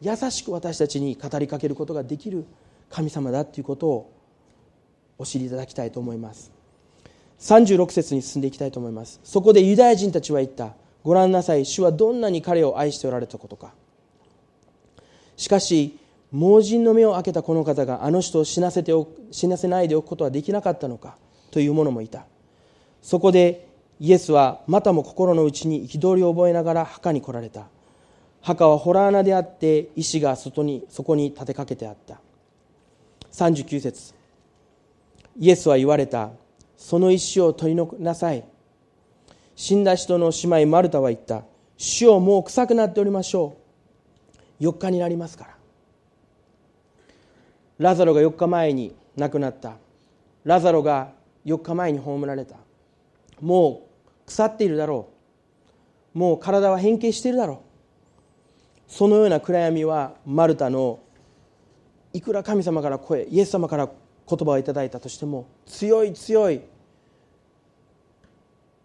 [0.00, 2.44] 優しく私たちに語りかけることができる
[2.90, 4.12] 神様だということを
[5.18, 6.52] お知りいただきたいと思います。
[7.40, 9.20] 36節に進んでいきたいと思います。
[9.24, 10.74] そこでユダヤ人たちは言った。
[11.02, 11.64] ご覧なさい。
[11.64, 13.72] 主はどんなに彼を愛しておられたことか。
[15.36, 15.98] しかし
[16.32, 21.16] 盲人の目を開けたこの方があの人を死なせてお死なせないでおくことはできなかったのか
[21.50, 22.24] という者もいた。
[23.02, 23.65] そこで
[23.98, 27.66] イエスはまたも心の内に憤りを覚えながら墓に来られた。
[28.42, 32.20] 墓は洞穴であって石が外にそこに立てかけてあった。
[33.32, 34.14] 39節。
[35.38, 36.30] イエスは言われた。
[36.76, 38.44] その石を取りなさい。
[39.54, 41.44] 死んだ人の姉妹マルタは言った。
[41.78, 43.56] 主をもう臭くなっておりましょ
[44.60, 44.64] う。
[44.64, 45.56] 4日になりますから。
[47.78, 49.76] ラザロが4日前に亡くなった。
[50.44, 51.12] ラザロが
[51.44, 52.56] 4日前に葬られた。
[53.40, 53.85] もう
[54.26, 55.08] 腐っているだろ
[56.14, 56.18] う。
[56.18, 57.58] もう体は変形しているだろう。
[58.88, 61.00] そのような暗闇はマルタの
[62.12, 63.88] いくら神様から声イエス様から
[64.28, 66.62] 言葉をいただいたとしても強い強い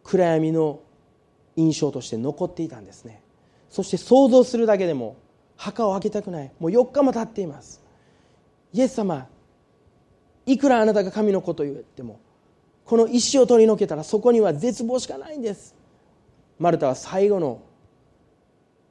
[0.03, 0.79] 暗闇の
[1.55, 3.21] 印象として残っていたんですね。
[3.69, 5.15] そして想像するだけでも
[5.55, 6.51] 墓を開けたくない。
[6.59, 7.81] もう4日も経っています。
[8.73, 9.27] イエス様
[10.45, 12.19] いくらあなたが神の子と言っても
[12.85, 15.75] この石を取り除けたらそこには絶望しかないんです。
[16.59, 17.61] マルタは最後の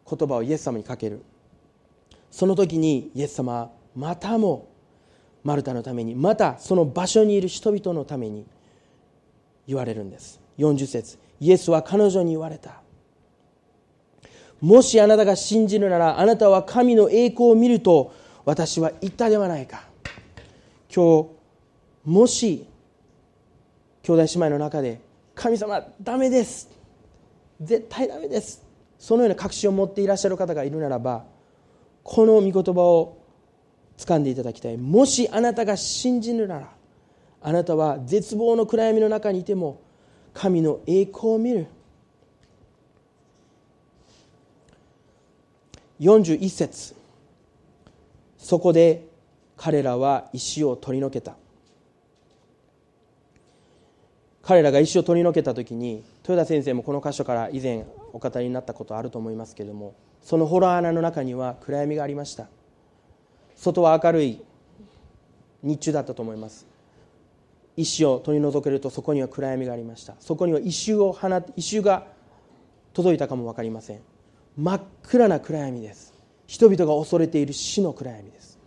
[0.09, 1.23] 言葉をイエス様にかける。
[2.31, 4.69] その時にイエス様はまたも
[5.43, 8.47] マルタのためにまたその場所にいる人々のために
[9.67, 10.41] 言われるんです。
[10.59, 12.83] 40節イエスは彼女に言われた。
[14.61, 18.13] もしあなたが信じるならあなたは神の栄光を見ると
[18.45, 19.85] 私は言ったではないか。
[20.95, 21.29] 今日
[22.05, 22.67] もし
[24.03, 25.01] 兄弟姉妹の中で
[25.35, 26.69] 神様ダメです。
[27.61, 28.63] 絶対ダメです。
[28.99, 31.25] そのような確信を持っていらっしゃる方がいるならば
[32.03, 33.19] この御言葉を
[33.97, 34.77] 掴んでいただきたい。
[34.77, 36.71] もしあなたが信じるなら
[37.43, 39.81] あなたは絶望の暗闇の中にいても
[40.35, 41.67] 神の栄光を見る。
[46.01, 46.95] 41節。
[48.39, 49.07] そこで
[49.57, 51.37] 彼らは石を取り除けた。
[54.43, 62.49] 彼らが石を取り除けた時に豊田先生もこの箇所から以前お語りになったことあると思いますけれどもその洞穴の中には暗闇がありました。
[63.57, 64.43] 外は明るい
[65.63, 66.67] 日中だったと思います。
[67.77, 70.15] 石を取り除けるとそこには暗闇がありました。
[70.21, 72.07] そこには異臭を放異臭が
[72.93, 74.01] 届いたかも分かりません。
[74.57, 76.13] 真っ暗な暗闇です。
[76.47, 78.59] 人々が恐れている死の暗闇です。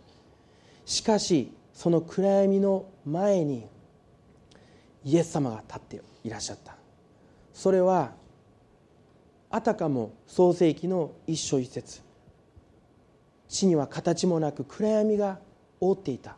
[0.86, 3.66] しかしその暗闇の前に
[5.04, 6.76] イエス様が立っていらっしゃった。
[7.52, 8.12] それは
[9.50, 12.02] あたかも創世紀の一章一節。
[13.48, 15.38] 地には形もなく暗闇が
[15.80, 16.36] 覆っていた。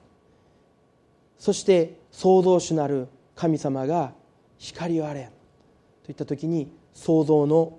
[1.39, 4.13] そして創造主なる神様が
[4.59, 5.31] 光をあれ。
[6.05, 7.79] といった時に創造の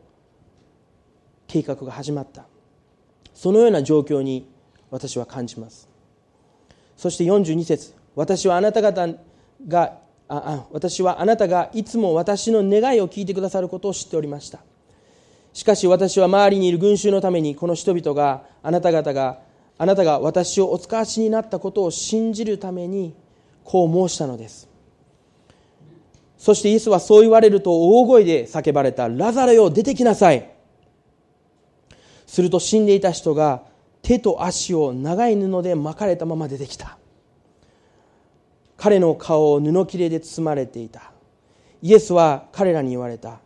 [1.48, 2.46] 計画が始まった。
[3.34, 4.50] そのような状況に
[4.90, 5.88] 私は感じます。
[6.96, 7.94] そして42節。
[8.16, 9.08] 私はあなた方
[9.68, 10.00] が
[10.30, 14.60] あ私はあなたがいつも私の願いを聞いてくださることを知っておりました。
[15.54, 19.40] しかし私は周りにいる群衆のためにこの人々があなた方が
[19.78, 23.16] あなたが私をお使わしになったことを信じるために
[23.64, 24.68] こう申したのです。
[26.38, 30.52] そしてイエスはそう言われると大声で叫ばれたラザレよ出てきなさい。
[32.28, 33.64] すると死んでいた人が
[34.02, 36.98] 手と足を長い布で巻かれたまま出てきた。
[38.78, 41.12] 彼の顔を布切れで包まれていた。
[41.82, 43.40] イエスは彼らに言われた。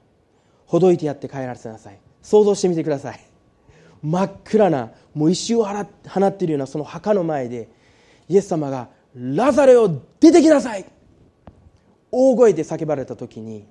[0.66, 2.00] ほどいてやって帰らせなさい。
[2.22, 3.32] 想像してみてください。
[4.04, 7.70] 真っ暗なもう石を放っているようなその墓の前で
[8.28, 10.86] イエス様が「ラザレを出てきなさい!」
[12.12, 13.66] 大声で叫ばれた時に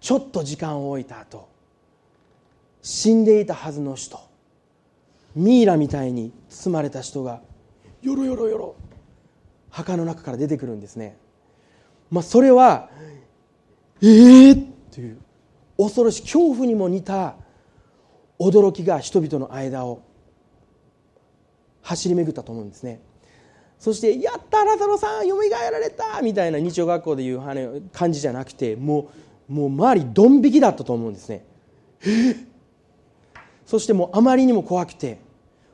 [0.00, 1.48] ちょっと時間を置いた後
[2.82, 4.18] 死んでいたはずの人
[5.34, 7.40] ミイラみたいに包まれた人が
[8.02, 8.74] よろよろよろ。
[9.72, 11.16] 墓の中から出てくるんですね、
[12.10, 12.90] まあ、それは
[14.02, 15.18] ええー、っていう
[15.78, 17.34] 恐ろしい恐怖にも似た
[18.38, 20.02] 驚きが人々の間を
[21.80, 23.00] 走り巡ったと思うんですね。
[23.78, 27.40] そして「やったラザロさんよみがえられた!」みたいな日曜学校でいう
[27.92, 29.08] 感じじゃなくても
[29.48, 31.44] うもう周りドン引きだったと思うんですね。
[33.66, 35.18] そしてもうあまりにも怖くて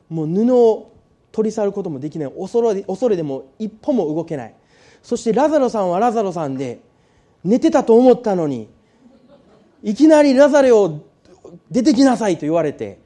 [0.09, 0.91] もう布を
[1.39, 2.31] 取り去ることもできない。
[2.31, 4.53] 恐れ恐れでも一歩も動けない。
[5.01, 6.79] そしてラザロさんはラザロさんで
[7.43, 8.69] 寝てたと思ったのに
[9.81, 11.05] いきなりラザレを
[11.71, 12.99] 出てきなさいと言われて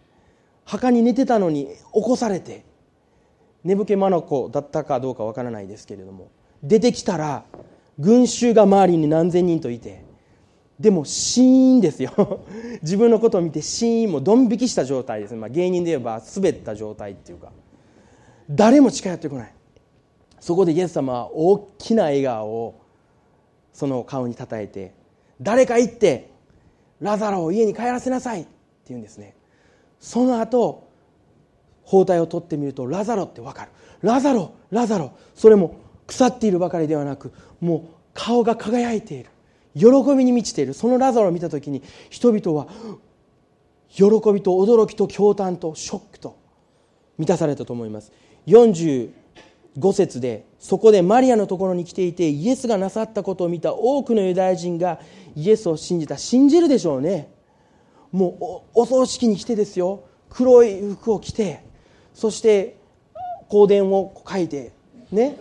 [0.65, 2.65] 墓に寝てたのに起こされて
[3.63, 6.31] 寝ぶけまの子だったかどうかわからないですけれども
[6.63, 7.45] 出てきたら
[7.99, 10.03] 群衆が周りに何千人といて
[10.79, 12.41] でもシーンですよ。
[12.81, 17.51] 自分のことを見てシーンもドン引きした状態です、まあ、芸人で言えば滑った状態っていうか。
[18.49, 19.53] 誰も近寄ってこない。
[20.39, 22.81] そこでイエス様は大きな笑顔を
[23.71, 24.93] その顔にたたえて
[25.41, 26.31] 誰か行って
[26.99, 28.49] ラザロを家に帰らせなさいって
[28.89, 29.35] 言うんですね。
[29.99, 30.89] その後
[31.83, 33.71] 包帯を取ってみるとラザロって分かる。
[34.01, 35.77] ラザロラザロそれも
[36.07, 37.31] 腐っているばかりではなく
[37.61, 37.81] もう
[38.13, 39.29] 顔が輝いている。
[39.75, 40.73] 喜びに満ちている。
[40.73, 42.67] そのラザロを見た時に人々は
[43.89, 46.37] 喜びと驚きと驚嘆とショックと
[47.17, 48.11] 満たされたと思います。
[48.47, 49.11] 45
[49.93, 54.99] 節でそこでマリアのところに来ていてイエスがなさったことを見た多くのユダヤ人が
[55.35, 57.29] イエスを信じた信じるでしょうね。
[58.11, 60.03] もうお葬式に来てですよ。
[60.29, 61.63] 黒い服を着て
[62.13, 62.77] そして
[63.49, 64.71] 香典を書いて
[65.11, 65.37] ね。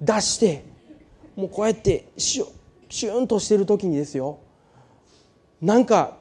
[0.00, 0.64] 出して
[1.34, 2.46] もうこうやってシュ
[2.88, 4.38] シュンとしてる時にですよ。
[5.60, 6.16] なんか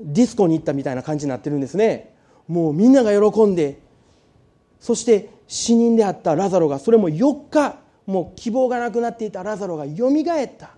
[0.00, 2.14] ディスコに行ったみたいな感じになってるんですね。
[2.48, 3.78] もうみんなが喜んで
[4.80, 7.76] そして死人であったラザロがそれも4日
[8.06, 10.70] もう希望がなくなっていたラザロがよみがえった。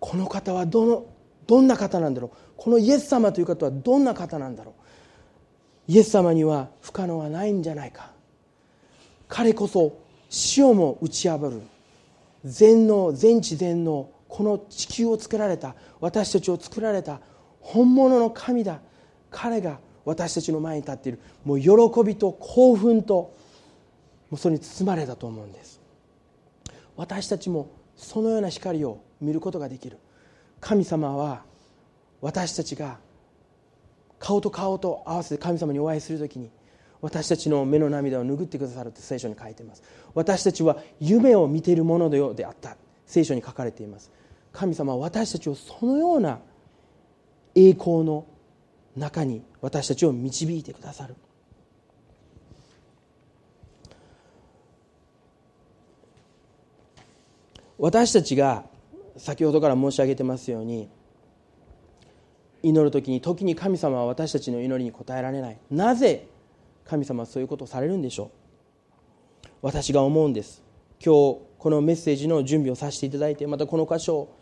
[0.00, 1.06] この方はどの
[1.46, 2.36] どんな方なんだろう。
[2.56, 4.74] このイエス様という方はどんな方なんだろ
[5.88, 5.92] う。
[5.92, 8.12] イエス様には不可能はないんじゃないか。
[9.26, 9.98] 彼こそ
[10.30, 11.62] 死をも打ち破る。
[12.44, 15.74] 全能全知全能この地球を作られた。
[16.00, 17.20] 私たちを作られた。
[17.60, 18.80] 本物の神だ。
[19.30, 19.78] 彼が
[20.08, 21.18] 私たちの前に立っている。
[21.44, 21.68] もう喜
[22.02, 23.34] びと興奮と
[24.30, 25.82] もうそれに包まれたと思うんです。
[26.96, 29.98] 私たちもそのような光を見ることができる。
[30.60, 31.42] 神様は
[32.22, 32.96] 私たちが
[34.18, 36.50] 顔と顔と合わせて神様にお会いするときに
[37.02, 39.82] 私たちの目の涙を拭ってくださるって聖書に書いています。
[40.14, 42.78] 私たちは夢を見ているものであった。
[43.04, 44.10] 聖書に書かれています。
[44.52, 46.38] 神様は私たちをそのような
[47.54, 48.24] 栄光の
[48.98, 51.14] 中に私たちを導いてくださる。
[57.78, 58.64] 私たちが
[59.16, 60.88] 先ほどから申し上げてますように
[62.60, 65.58] 祈る時に時に神様は私たちの祈りに応えられない。
[65.70, 66.26] なぜ
[66.84, 68.32] 神様はそういうことをされるんでしょ
[69.44, 69.48] う？
[69.62, 70.62] 私が思うんです。
[71.04, 74.36] 今日このメッセージの準備をさせていただいてまたこの箇所を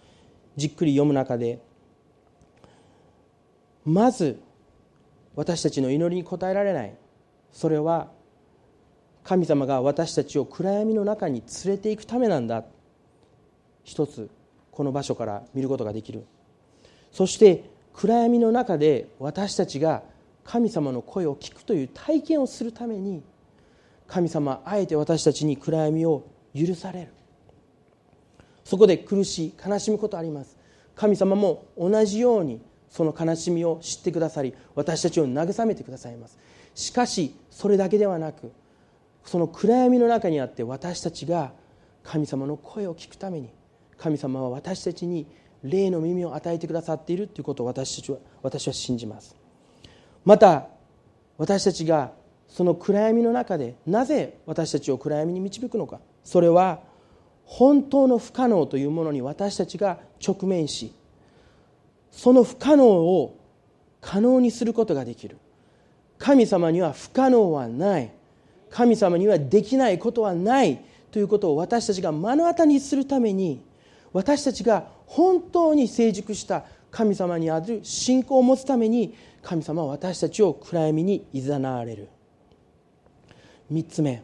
[0.57, 1.59] じっくり読む中で
[3.85, 4.41] まず
[5.37, 6.95] 私たちの祈りに応えられない。
[7.53, 8.09] それは
[9.23, 12.65] 神様が私たちを暗闇の中に連れていくためなんだ。
[13.85, 14.31] 一つ
[14.71, 16.27] この場所から見ることができる。
[17.13, 20.03] そして暗闇の中で私たちが
[20.45, 23.23] 神様の声を聞くという体験をするために
[24.07, 27.09] 神様はあえて私たちに暗闇を許される。
[28.65, 30.57] そこで苦しい悲しむことあります。
[30.95, 32.61] 神様も同じように
[32.91, 36.39] その悲しみを知ってくださり私たちを慰めてくださいます。
[36.75, 38.53] しかしそれだけではなく
[39.25, 41.53] その暗闇の中にあって私たちが
[42.03, 43.51] 神様の声を聞くために
[43.99, 45.27] 神様は私たちに
[45.63, 49.35] 霊の耳を与えてくださっているということを私たちは私は信じます。
[50.25, 50.69] また
[51.39, 52.13] 私たちが
[52.49, 56.01] その暗闇の中でなぜ私たちを暗闇に導くのか。
[56.23, 56.81] それは
[57.45, 60.93] 本当の不可能というものに私たちが直面し
[62.17, 63.39] その不可能を
[64.01, 65.37] 可能にすることができる。
[66.17, 68.11] 神様には不可能はない。
[68.71, 73.63] 神様にはできないことはないということを私たちが目の当たりにするために
[74.13, 82.09] 私たちが本当に成熟した神様にある信仰を持つために神様は私たちを暗闇にいざなわれる。
[83.71, 84.23] 3つ目。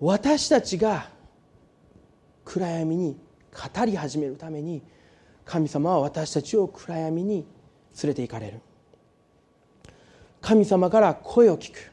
[0.00, 1.10] 私たちが
[2.44, 3.16] 暗闇に
[3.52, 4.82] 語り始めるために
[5.48, 7.46] 神様は私たちを暗闇に
[8.02, 8.60] 連れて行かれる。
[10.42, 11.90] 神様から声を聞く。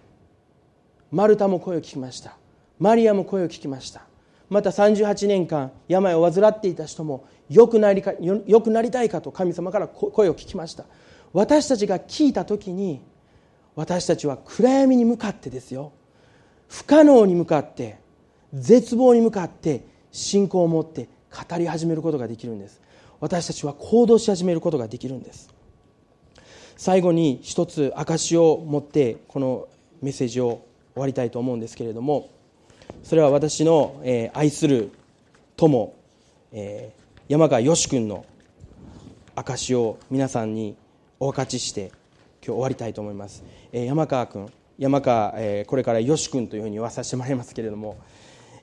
[1.09, 2.35] マルタも声を聞きました。
[2.79, 4.01] マリアも声を聞きました。
[4.49, 10.83] また38年間病を患っていた人もよくなりかよくなりたいかと神様から声を聞きました。
[11.31, 13.01] 私たちが聞いた時に
[13.73, 15.93] 私たちは暗闇に向かってですよ。
[16.67, 17.99] 不可能に向かって
[18.53, 22.83] 絶望に向かって信仰を持って語り始めることができるんです。
[23.19, 25.53] 私たちは行動し始めることができるんです。
[26.77, 29.67] 最後に一つ証を持ってこの
[30.01, 32.29] メッセージを終わりたいと思うんですけれども
[33.03, 34.91] それは私の、え愛する
[35.57, 35.93] 友、
[36.51, 36.93] え
[37.27, 38.25] 山川よし君の
[39.35, 40.75] 証を皆さんに
[41.19, 41.91] お分かちして今
[42.41, 47.97] 日終わりたいと思います、え山川君山川、えこれからよし君というふうに言わさせてもらいますけれども、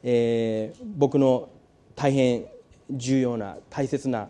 [0.03, 1.49] え僕の
[1.95, 2.47] 大変
[2.91, 4.29] 重要な大切な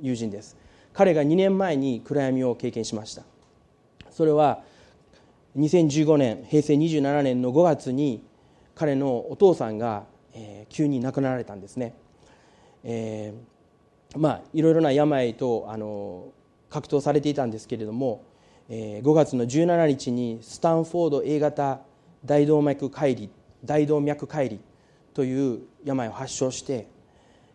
[0.00, 0.56] 友人です。
[0.92, 3.22] 彼が2年前に暗闇を経験しました。
[4.10, 4.62] それは
[5.58, 8.22] 2015年平成27年の5月に
[8.74, 11.94] 彼のお父さんが、えー、急に亡くなられたんですね、
[12.84, 16.28] えー、まあいろいろな病とあの
[16.68, 18.24] 格闘されていたんですけれども、
[18.68, 21.80] えー、5月の17日にスタンフォード A 型
[22.24, 23.28] 大動脈解離
[23.64, 24.60] 大動脈解離
[25.14, 26.86] という病を発症して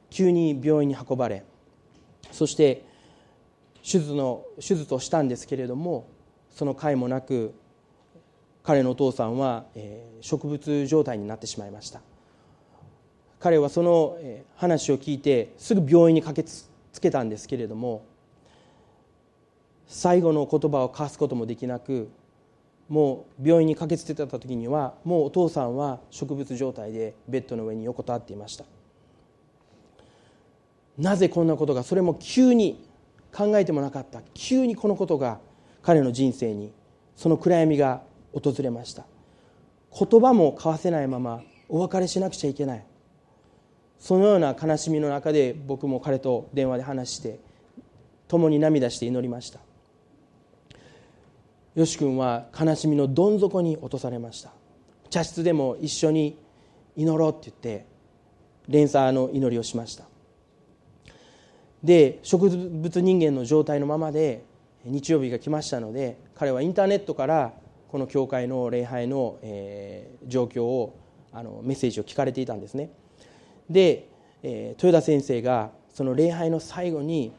[0.10, 1.44] 急に病院に運ばれ
[2.32, 2.84] そして
[3.84, 6.08] 手術の手術をしたんですけれども
[6.50, 7.54] その甲斐もなく
[8.64, 9.66] 彼のお父さんは、
[10.22, 12.02] 植物状態になってしまいました。
[13.40, 14.20] 彼はその
[14.56, 16.70] 話を聞いてすぐ病院に駆けつ
[17.02, 18.06] けたんですけれども
[19.88, 22.12] 最後の言葉を交わすこともできなく
[22.88, 28.66] もう病院に駆けつけた時にはもうお父さんは植物状態でベッドの上に横たわっていました。
[30.98, 32.88] なぜこんなことがそれも急に
[33.34, 34.22] 考えてもなかった。
[34.34, 35.40] 急にこのことが
[35.82, 36.74] 彼の人生に
[37.16, 38.02] その暗闇が
[38.34, 39.06] 訪れました。
[39.98, 42.86] 言葉も交わせないままお別れしなくちゃいけない。
[44.00, 47.40] そのような悲しみの中で僕も彼と電話で話して
[48.28, 49.60] 共に涙して祈りました。
[51.76, 54.52] よし君は悲しみのどん底に落とされました。
[55.10, 56.38] 茶室でも一緒に
[56.96, 57.86] 祈ろうって言って
[58.68, 60.11] 連鎖の祈りをしました。
[61.84, 64.44] で植物人間の状態のままで
[64.86, 67.54] 日曜日が来ましたので彼はインターネットから
[67.88, 70.98] この教会の礼拝の、えー、状況を
[71.34, 72.90] あのメッセージを聞かれていたんですね。
[73.70, 74.10] で、
[74.44, 77.34] えー、豊田先生がその礼拝の最後に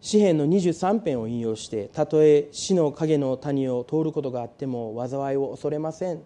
[0.00, 6.22] 詩篇の23編を引用してたとえ死の影の谷を通ることがあっても災いを恐れません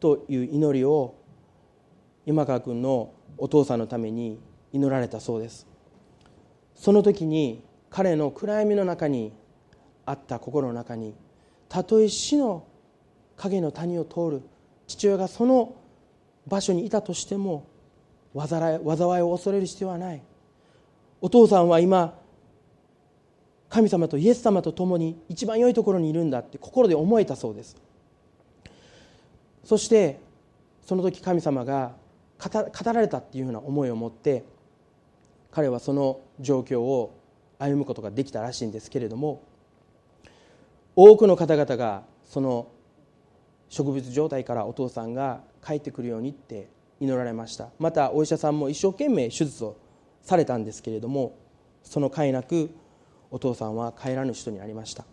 [0.00, 1.14] という祈りを
[2.26, 4.40] 山川君のお父さんのために
[4.72, 5.66] 祈られたそうです。
[6.74, 9.32] その時に彼の暗闇の中に
[10.06, 11.14] あった心の中に
[11.68, 12.64] たとえ死の
[13.36, 14.42] 影の谷を通る
[14.86, 15.74] 父親がその
[16.46, 17.66] 場所にいたとしても
[18.34, 18.78] 災い
[19.22, 20.22] を恐れる必要はない。
[21.20, 22.18] お父さんは今
[23.68, 27.76] 神様とイエス様と共に一番良いところにいるんだって心で思えたそうです。
[29.64, 30.20] そして
[30.86, 31.92] その時神様が
[32.38, 34.44] 語られたっていうような思いを持って
[35.50, 37.18] 彼はその状況を
[37.58, 39.42] 歩むことができたらしいんですけれども
[40.94, 42.68] 多くの方々がその
[43.68, 46.68] 植物状態からお父さんが帰ってくるようにって
[47.00, 47.68] 祈られました。
[47.78, 49.76] またお医者さんも一生懸命手術を
[50.22, 51.36] されたんですけれども
[51.82, 52.70] その甲斐なく
[53.30, 55.04] お父さんは帰らぬ人になりました。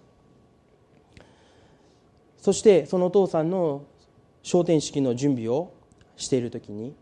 [2.37, 3.83] そしてそのお父さんの
[4.43, 5.73] 昇天式の準備を
[6.15, 6.95] している時に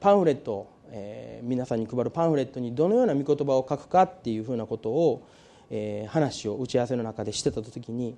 [0.00, 5.26] パンフレットをえー、皆さんに配るパンフレットにどのような御言葉を書くかっていうふうなことを、
[5.70, 8.16] えー、話を打ち合わせの中でしてた時に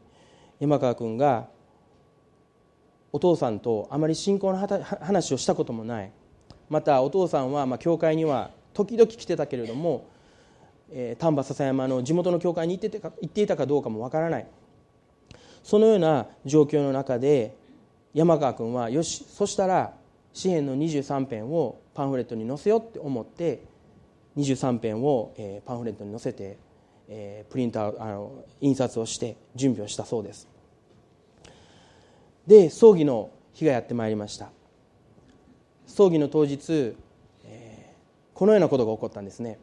[0.58, 1.48] 山川君が
[3.12, 6.12] お父さんとあまり信仰の話をしたこともない。
[6.70, 10.06] またお父さんはまあ教会には時々来てたけれども、
[10.90, 14.46] えー、丹波篠山の地元の教会に行ってて行っていたかどうかもわからない。
[15.62, 17.54] そのような状況の中で
[18.14, 19.92] 山川君はよしそしたら
[20.32, 23.62] 詩篇の23編をパンフレットに載せようって思って
[24.36, 26.58] 23編を、えー、パンフレットに載せて、
[27.08, 30.48] えー、プリンターあの印刷をして準備をしたそうです。
[32.46, 34.50] で葬儀の日がやってまいりました。
[35.86, 36.94] 葬儀の当日、
[37.44, 39.58] えー、このようなことが起こったんですね。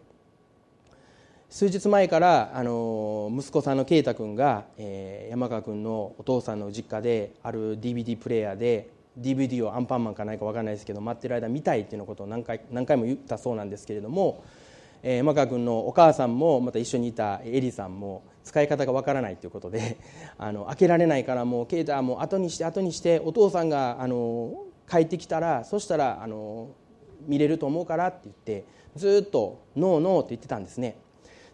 [1.50, 8.92] 数日前からあの息子さんの圭太君が、えー、山川君のお父さんの実家である DVD プレーヤーで
[9.22, 14.44] DVD をアンパンマンかないか分からないですけど待ってる間見たいっていうのことを何回何回も言ったそうなんですけれども、
[15.04, 19.98] えー、山川君のお母さんもまた一緒にいたエリさんも使い方が分からないということで
[20.38, 26.70] あの開けられないからもう啓太はもう後にして後にしてお父さんがあの帰ってきたらそしたらあの
[27.28, 28.66] 見れると思うからって言って
[28.96, 30.98] ずっと「ノーノー」って言ってたんですね。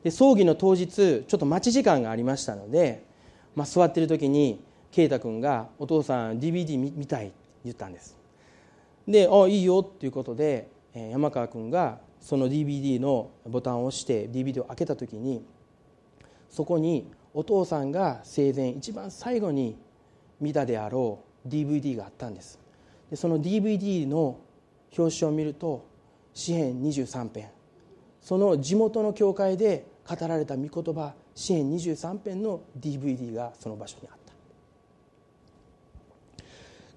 [0.03, 3.03] で葬儀の当日ちょっと待ち時間がありましたので、
[3.55, 8.17] まあ、座ってる時に啓太君が「お父さん DVD 見たい」って言ったんです。
[9.07, 15.43] で「あいいよ」っていうことで山川君がその DVD のボタンを押して DVD を開けた時に
[16.49, 19.77] そこにお父さんが生前一番最後に
[20.39, 22.59] 見たであろう DVD があったんです。
[23.09, 24.39] でその DVD の
[24.97, 25.85] 表紙を見ると
[26.33, 27.49] 詩編23編。
[28.21, 34.24] その地元の教会で語られた御言葉詩編23編の DVD がその場所にあった。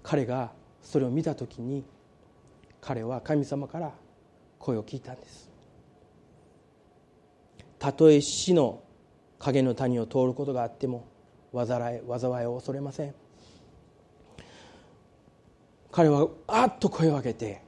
[0.09, 0.53] 彼が
[0.83, 1.85] それを見た時に
[2.81, 3.93] 彼は神様から
[4.59, 5.51] 声を聞いたんです。
[7.79, 8.81] たとえ死の
[9.39, 11.07] 影の谷を通ることがあっても
[11.55, 13.15] 災い災いを恐れません。
[15.93, 17.61] 彼はあっと声を上げて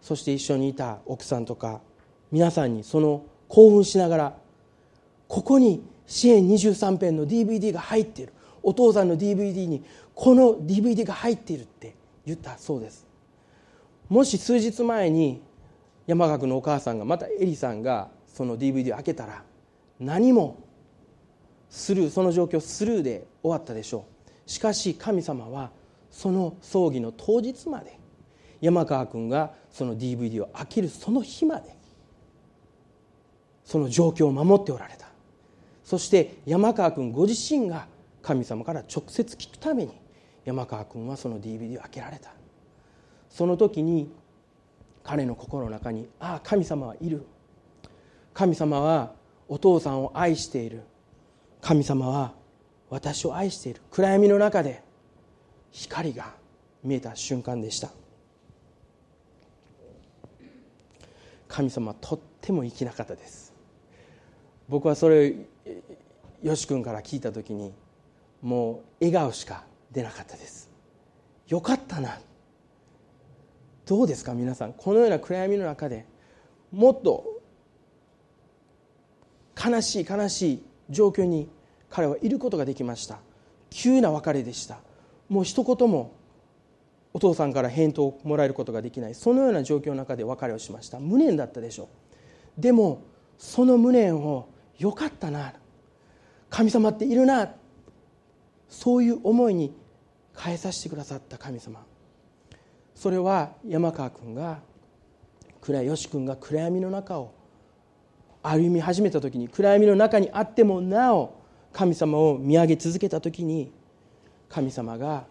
[0.00, 1.80] そして一緒にいた奥さんとか
[2.30, 4.36] 皆さんにその興奮しながら
[5.26, 8.34] ここに支援23編の DVD が入っている。
[8.62, 9.82] お父さんの DVD に
[10.18, 11.94] この DVD が入っているって
[12.26, 13.06] 言ったそうです。
[14.08, 15.40] もし数日前に
[16.08, 19.44] 山岳のお母さんがまたエリさんがその DVD を開けたら
[20.00, 20.58] 何も
[21.70, 24.06] スルーその状況スルーで終わったでしょ
[24.46, 24.50] う。
[24.50, 25.70] しかし神様は
[26.10, 27.96] その葬儀の当日まで
[28.60, 31.76] 山川君がその DVD を開けるその日まで
[33.64, 35.06] その状況を守っておられた。
[35.84, 37.86] そして山川君ご自身が
[38.20, 40.07] 神様から直接聞くために
[40.44, 42.30] 山川君はその DVD を開けられた。
[43.28, 44.10] その時に
[45.02, 47.26] 彼の心の中にああ神様はいる。
[48.34, 49.12] 神様は
[49.48, 50.82] お父さんを愛している。
[51.60, 52.34] 神様は
[52.90, 53.80] 私を愛している。
[53.90, 54.82] 暗闇の中で
[55.70, 56.34] 光が
[56.82, 57.90] 見えた瞬間でした。
[61.48, 63.52] 神様はとっても粋な方です。
[64.68, 67.72] 僕はそれをよし君から聞いた時に
[68.42, 70.70] もう笑顔しか出なかったです。
[71.48, 72.18] よかったな。
[73.86, 74.74] どうですか皆さん。
[74.74, 76.04] このような暗闇の中で
[76.70, 77.40] もっと
[79.56, 81.48] 悲しい悲しい状況に
[81.90, 83.18] 彼はいることができました。
[83.70, 84.78] 急な別れでした。
[85.28, 86.12] もう一言も
[87.14, 89.14] お父さんから返答をもらえることができない。
[89.14, 91.00] そのような状況の中で別れをしました。
[91.00, 91.88] 無念だったでしょ
[92.58, 92.60] う。
[92.60, 93.02] でも
[93.38, 94.48] その無念を
[94.78, 95.54] よかったな。
[96.50, 97.50] 神様っているな。
[98.68, 99.74] そういう思いに
[100.36, 101.84] 変えさせてくださった神様。
[102.94, 104.58] それは山川君が
[105.60, 107.32] 暗よし君が暗闇の中を
[108.42, 111.34] 歩み始めた時に暗闇の中にあってもなお
[111.72, 113.72] 神様を見上げ続けた時に
[114.48, 115.24] 神様が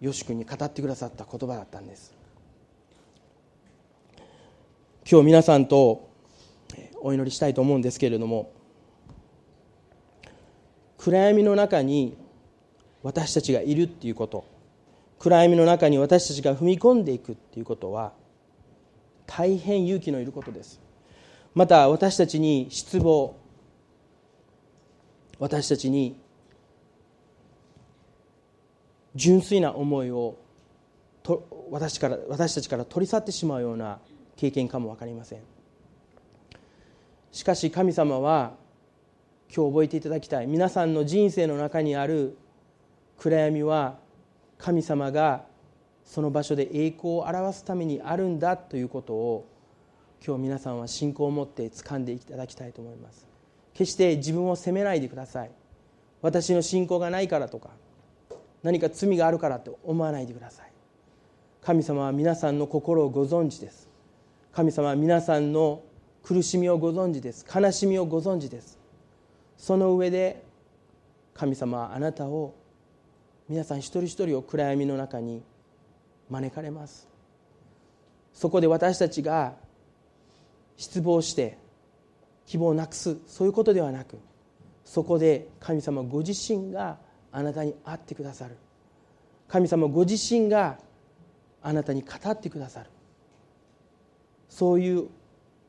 [0.00, 2.14] よし君に語ってくださった言葉だったんです。
[5.10, 6.08] 今日皆さんと
[7.00, 8.52] お祈りしたいと思うんですけれども
[10.98, 12.16] 暗闇の中に
[13.02, 14.44] 私たちがいるっていうこと。
[15.18, 18.12] 暗闇の中に私たちが踏み込んでいくっていうことは
[19.26, 20.80] 大変勇気のいることです。
[21.54, 23.36] また私たちに失望。
[25.38, 26.18] 私たちに
[29.14, 30.36] 純粋な思いを
[31.22, 33.98] と私から私たちから取り去ってしまうような
[34.36, 35.40] 経験かも分かりません。
[37.32, 38.54] しかし神様は
[39.54, 42.36] 今日覚えていただきたい皆さんの人生の中にある
[43.20, 43.98] 暗闇は
[44.56, 45.44] 神様が
[46.04, 49.46] その場所で栄光を表すためにあるんだということを
[50.26, 53.28] 今日皆さんは信仰を持って掴んでいただきたいと思います。
[53.74, 55.50] 決して自分を責めないでください。
[56.22, 57.68] 私の信仰がないからとか
[58.62, 60.72] 何か罪があるからと思わないでください。
[61.62, 63.90] 神様は皆さんの心をご存知です。
[64.52, 65.82] 神様は皆さんの
[66.22, 67.44] 苦しみをご存知です。
[67.54, 68.78] 悲しみをご存知です。
[69.58, 70.42] その上で
[71.34, 72.54] 神様はあなたを
[73.50, 75.42] 皆さん一人一人を暗闇の中に
[76.30, 77.08] 招かれます。
[78.32, 79.54] そこで私たちが
[80.76, 81.58] 失望して
[82.46, 83.16] 希望をなくす。
[83.26, 84.20] そういうことではなく
[84.84, 86.98] そこで神様ご自身が
[87.32, 88.56] あなたに会ってくださる。
[89.48, 90.78] 神様ご自身が
[91.60, 92.90] あなたに語ってくださる。
[94.48, 95.08] そういう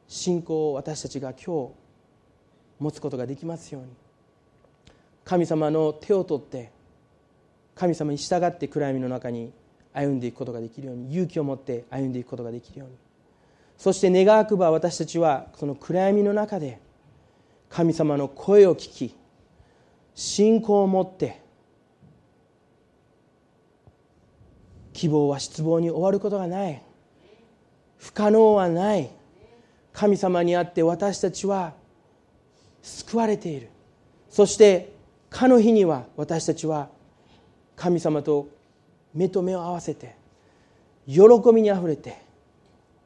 [0.08, 1.74] 信仰を私たちが今日
[2.78, 3.90] 持つことができますように。
[5.26, 6.80] 神様の手を取って
[7.76, 9.52] 神様に従って暗闇の中に
[9.94, 12.96] 歩んでいくことができるように勇気を持って歩んでいくことができるように。
[13.78, 16.80] そして願わくば私たちはその暗闇の中で
[17.70, 19.16] 神様の声を聞き
[20.14, 21.42] 信仰を持って
[24.94, 26.84] 希望は失望に終わることがない
[27.98, 29.10] 不可能はない
[29.94, 31.74] 神様にあって私たちは
[32.84, 33.70] 救われている。
[34.30, 34.94] そして
[35.30, 36.90] かの日には私たちは
[37.82, 38.48] 神様と
[39.12, 40.16] 目と目を合わせて
[41.08, 41.22] 喜
[41.52, 42.22] びにあふれて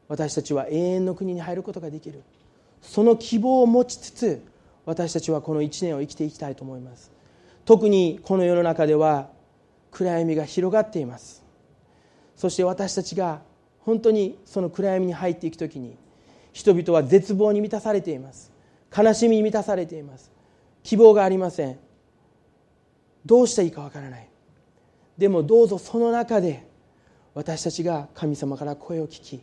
[0.10, 2.22] 私たちは永遠の国に入ることができる。
[2.82, 4.44] その希望を持ちつつ
[4.86, 7.10] 私たちはこの1年を生きていきたいと思います。
[7.64, 9.30] 特にこの世の中では
[9.92, 11.42] 暗闇が広がっています。
[12.36, 13.42] そして私たちが
[13.80, 15.96] 本当にその暗闇に入っていく時に
[16.52, 18.52] 人々は絶望に満たされています。
[18.96, 20.32] 悲しみに満たされています。
[20.84, 21.80] 希望がありません。
[23.26, 24.35] どうしたらいいかわからない。
[25.18, 26.68] でもどうぞその中で
[27.34, 29.42] 私たちが神様から声を聞き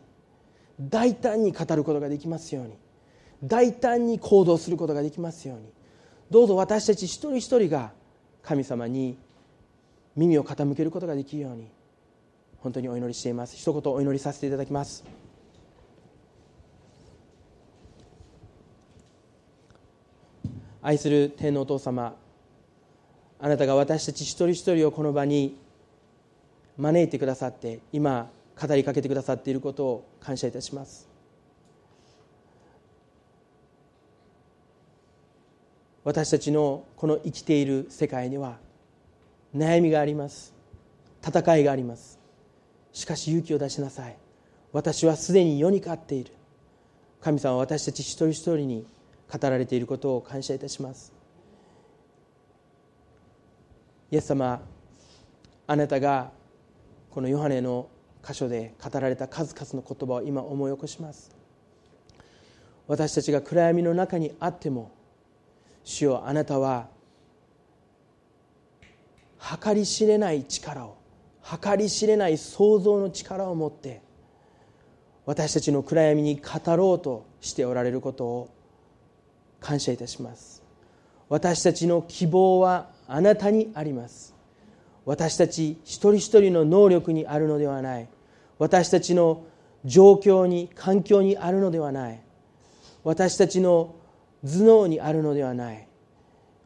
[0.81, 2.75] 大胆に語ることができますように
[3.45, 5.65] 大胆に行動することができますように
[6.31, 7.93] どうぞ私たち一人一人が
[8.43, 9.19] 神様に
[10.17, 11.69] 耳を傾けることができるように
[12.59, 13.57] 本当にお祈りしています。
[13.57, 15.05] 一言お祈りさせていただきます。
[20.81, 22.17] 愛する天皇お父様
[23.41, 25.57] あなたが私たち一人一人をこの場に
[26.79, 28.31] 招いてくださって今
[28.61, 31.09] 語りかけてくださっていることを感謝いたします。
[36.05, 38.59] 私たちのこの生きている世界には
[39.55, 40.53] 悩みがあります。
[41.25, 42.19] 戦いがあります。
[42.93, 44.17] しかし勇気を出しなさい。
[44.73, 46.33] 私はすでに世に勝っている。
[47.21, 48.87] 神様は私たち一人一人に
[49.31, 51.13] 語られていることを感謝いたします。
[54.11, 54.61] イエス様
[55.67, 56.33] あなたが
[57.13, 57.89] このヨハネの
[58.27, 61.31] 箇所で語られた数々の言葉を今思い起こします。
[62.89, 64.91] 私たちが暗闇の中にあっても
[65.85, 66.89] 主よあなたは
[69.63, 70.97] 計り知れない力を
[71.63, 74.01] 計り知れない想像の力を持って
[75.27, 78.49] 私たちの暗闇に語ろうとしておられることを
[79.61, 80.63] 感謝いたします。
[81.29, 84.32] 私たちの希望はあなたにあります。
[85.05, 88.09] 私たち一人一人の能力にあるのではない。
[88.59, 89.45] 私たちの
[89.85, 92.21] 状況に環境にあるのではない。
[93.05, 93.95] 私たちの
[94.45, 95.89] 頭脳にあるのではない。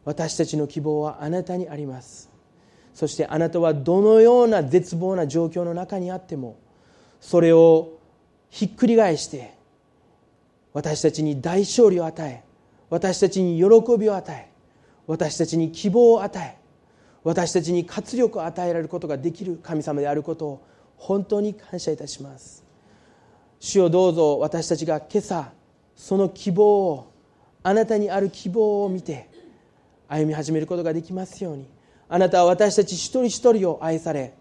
[0.04, 2.36] 私たちの希望はあなたにあります。
[2.96, 6.56] そしてあなたはどのような絶望な状況の中にあっても
[7.20, 7.98] それを
[8.48, 9.52] ひっくり返して
[10.72, 12.42] 私たちに大勝利を与え
[12.88, 14.50] 私たちに喜びを与え
[15.06, 16.65] 私たちに希望を与え
[17.27, 20.66] 私たちに活力を与えられることができる神様であることを
[20.97, 22.65] 本当に感謝いたします。
[23.59, 25.51] 主をどうぞ私たちが今朝
[25.97, 27.12] その希望を
[27.65, 29.28] あなたにある希望を見て
[30.07, 31.69] 歩み始めることができますように。
[32.09, 34.32] あなたは私たち一人一人を愛され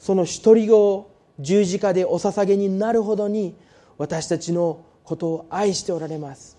[0.00, 3.54] その一人子を十字架でお捧げになるほどに
[3.98, 6.56] 私たちのことを愛しておられます。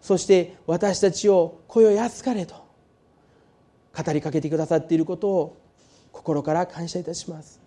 [0.00, 2.67] そして私たちを声を安かれと
[4.02, 5.56] 語りかけてくださっていることを
[6.12, 7.60] 心から感謝いたします。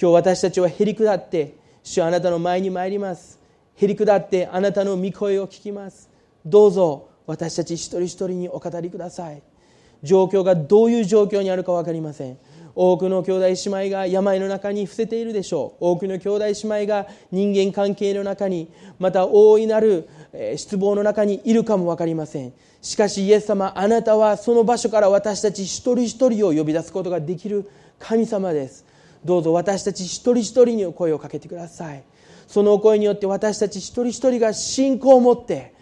[0.00, 3.38] 今日私たちはへり下って主はあなたの前に参ります。
[3.76, 6.10] へり下ってあなたの御声を聞きます。
[6.44, 9.42] どうぞ私たち一人一人にお語りください。
[10.02, 12.38] 状況がどういう状況にあるか分かりません。
[12.74, 15.84] 多くの兄弟姉妹が病の中に伏せているでしょう。
[15.86, 18.68] 多くの兄弟姉妹が人間関係の中に
[18.98, 20.08] また大いなる
[20.56, 22.52] 失望の中にいるかも分かりません。
[22.80, 28.84] しかしイエス様あなたはその場所から私たち一人一人を呼び出すことができる神様です。
[29.24, 32.02] どうぞ私たち一人一人に声をかけてください。
[32.48, 35.72] そのお声によって私たち一人一人が信仰を持って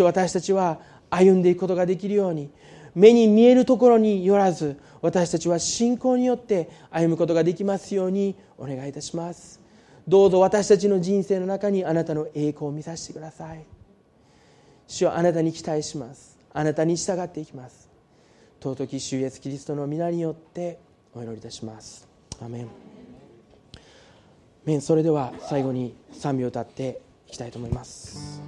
[0.00, 0.78] 私たちは
[1.10, 2.50] 歩んでいくことができるように
[2.98, 9.60] 目に見えるところによらず私たちは信仰によって歩むことができますようにお願いいたします。
[10.08, 13.64] どうぞ私たちの人生の中にあなたの栄光を見させてください。
[14.88, 16.38] 主はあなたに期待します。
[16.52, 17.88] あなたに従っていきます。
[18.60, 20.80] 尊き主イエスキリストの皆によって
[21.14, 22.08] お祈りいたします。
[22.42, 22.68] アメン。
[24.64, 24.80] メン。
[24.80, 28.42] それでは最後に賛美を歌っていきたいと思います。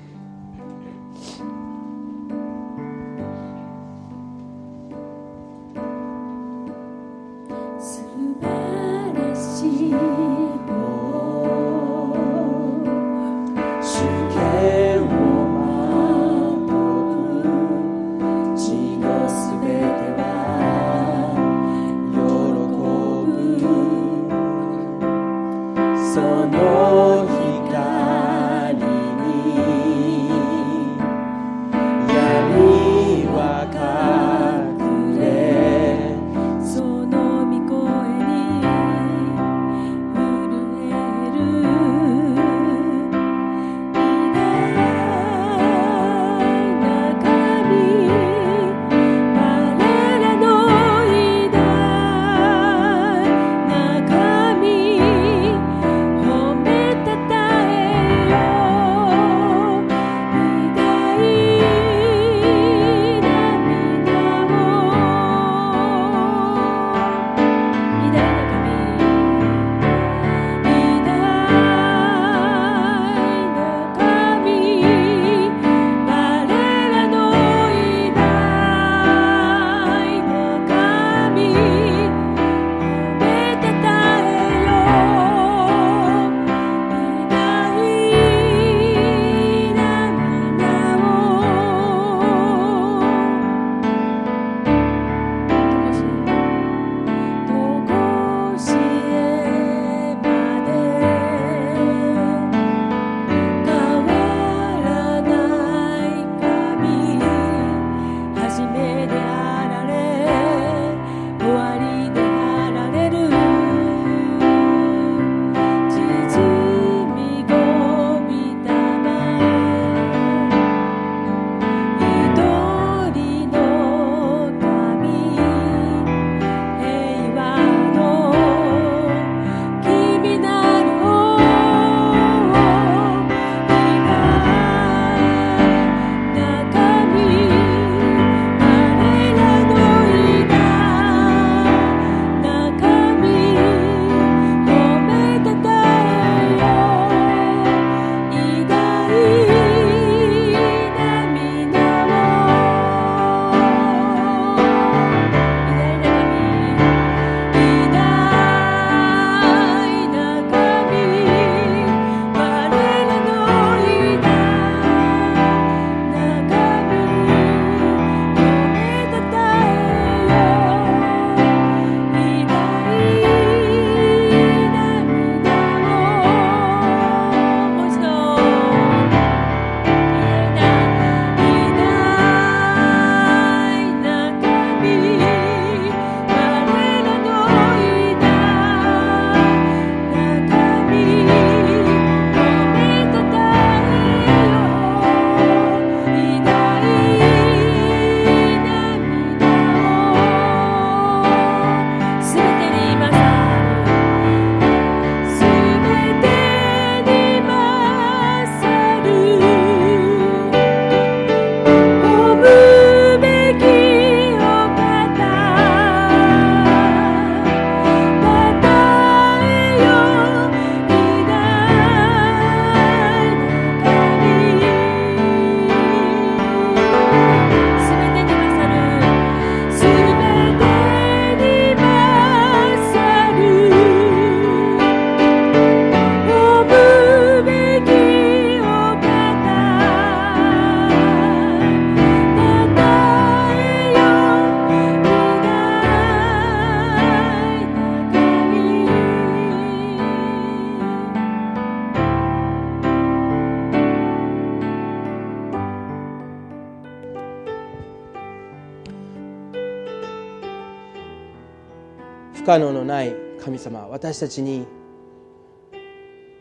[262.50, 264.66] 可能のない神様私たちに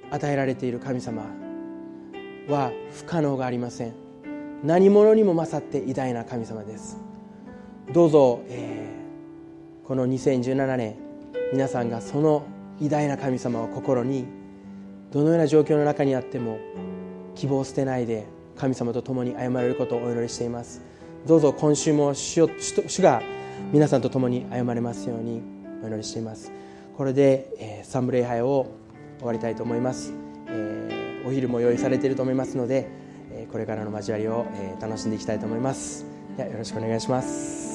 [0.09, 1.21] 与えられている神様
[2.47, 3.93] は不可能がありません。
[4.63, 6.97] 何者にも勝って偉大な神様です。
[7.93, 10.95] どうぞ、えー、この2017年
[11.53, 12.43] 皆さんがその
[12.81, 14.25] 偉大な神様を心に
[15.11, 16.57] どのような状況の中にあっても
[17.35, 18.25] 希望を捨てないで
[18.57, 20.81] 神様と共に歩まれることをお祈りしています。
[21.27, 22.49] どうぞ今週も主
[22.87, 23.21] 主が
[23.71, 25.58] 皆さんと共に歩まれますように。
[25.83, 26.51] お祈りしています。
[26.97, 28.67] これで、えー、三部礼拝を
[29.19, 30.13] 終わりたいと思います、
[30.47, 32.87] えー、お昼も用意されていると思いますので、
[33.31, 36.05] えー、これからの交わりを、えー、楽しんでいきたいと思います。
[36.35, 37.68] ではよろしくお願いします。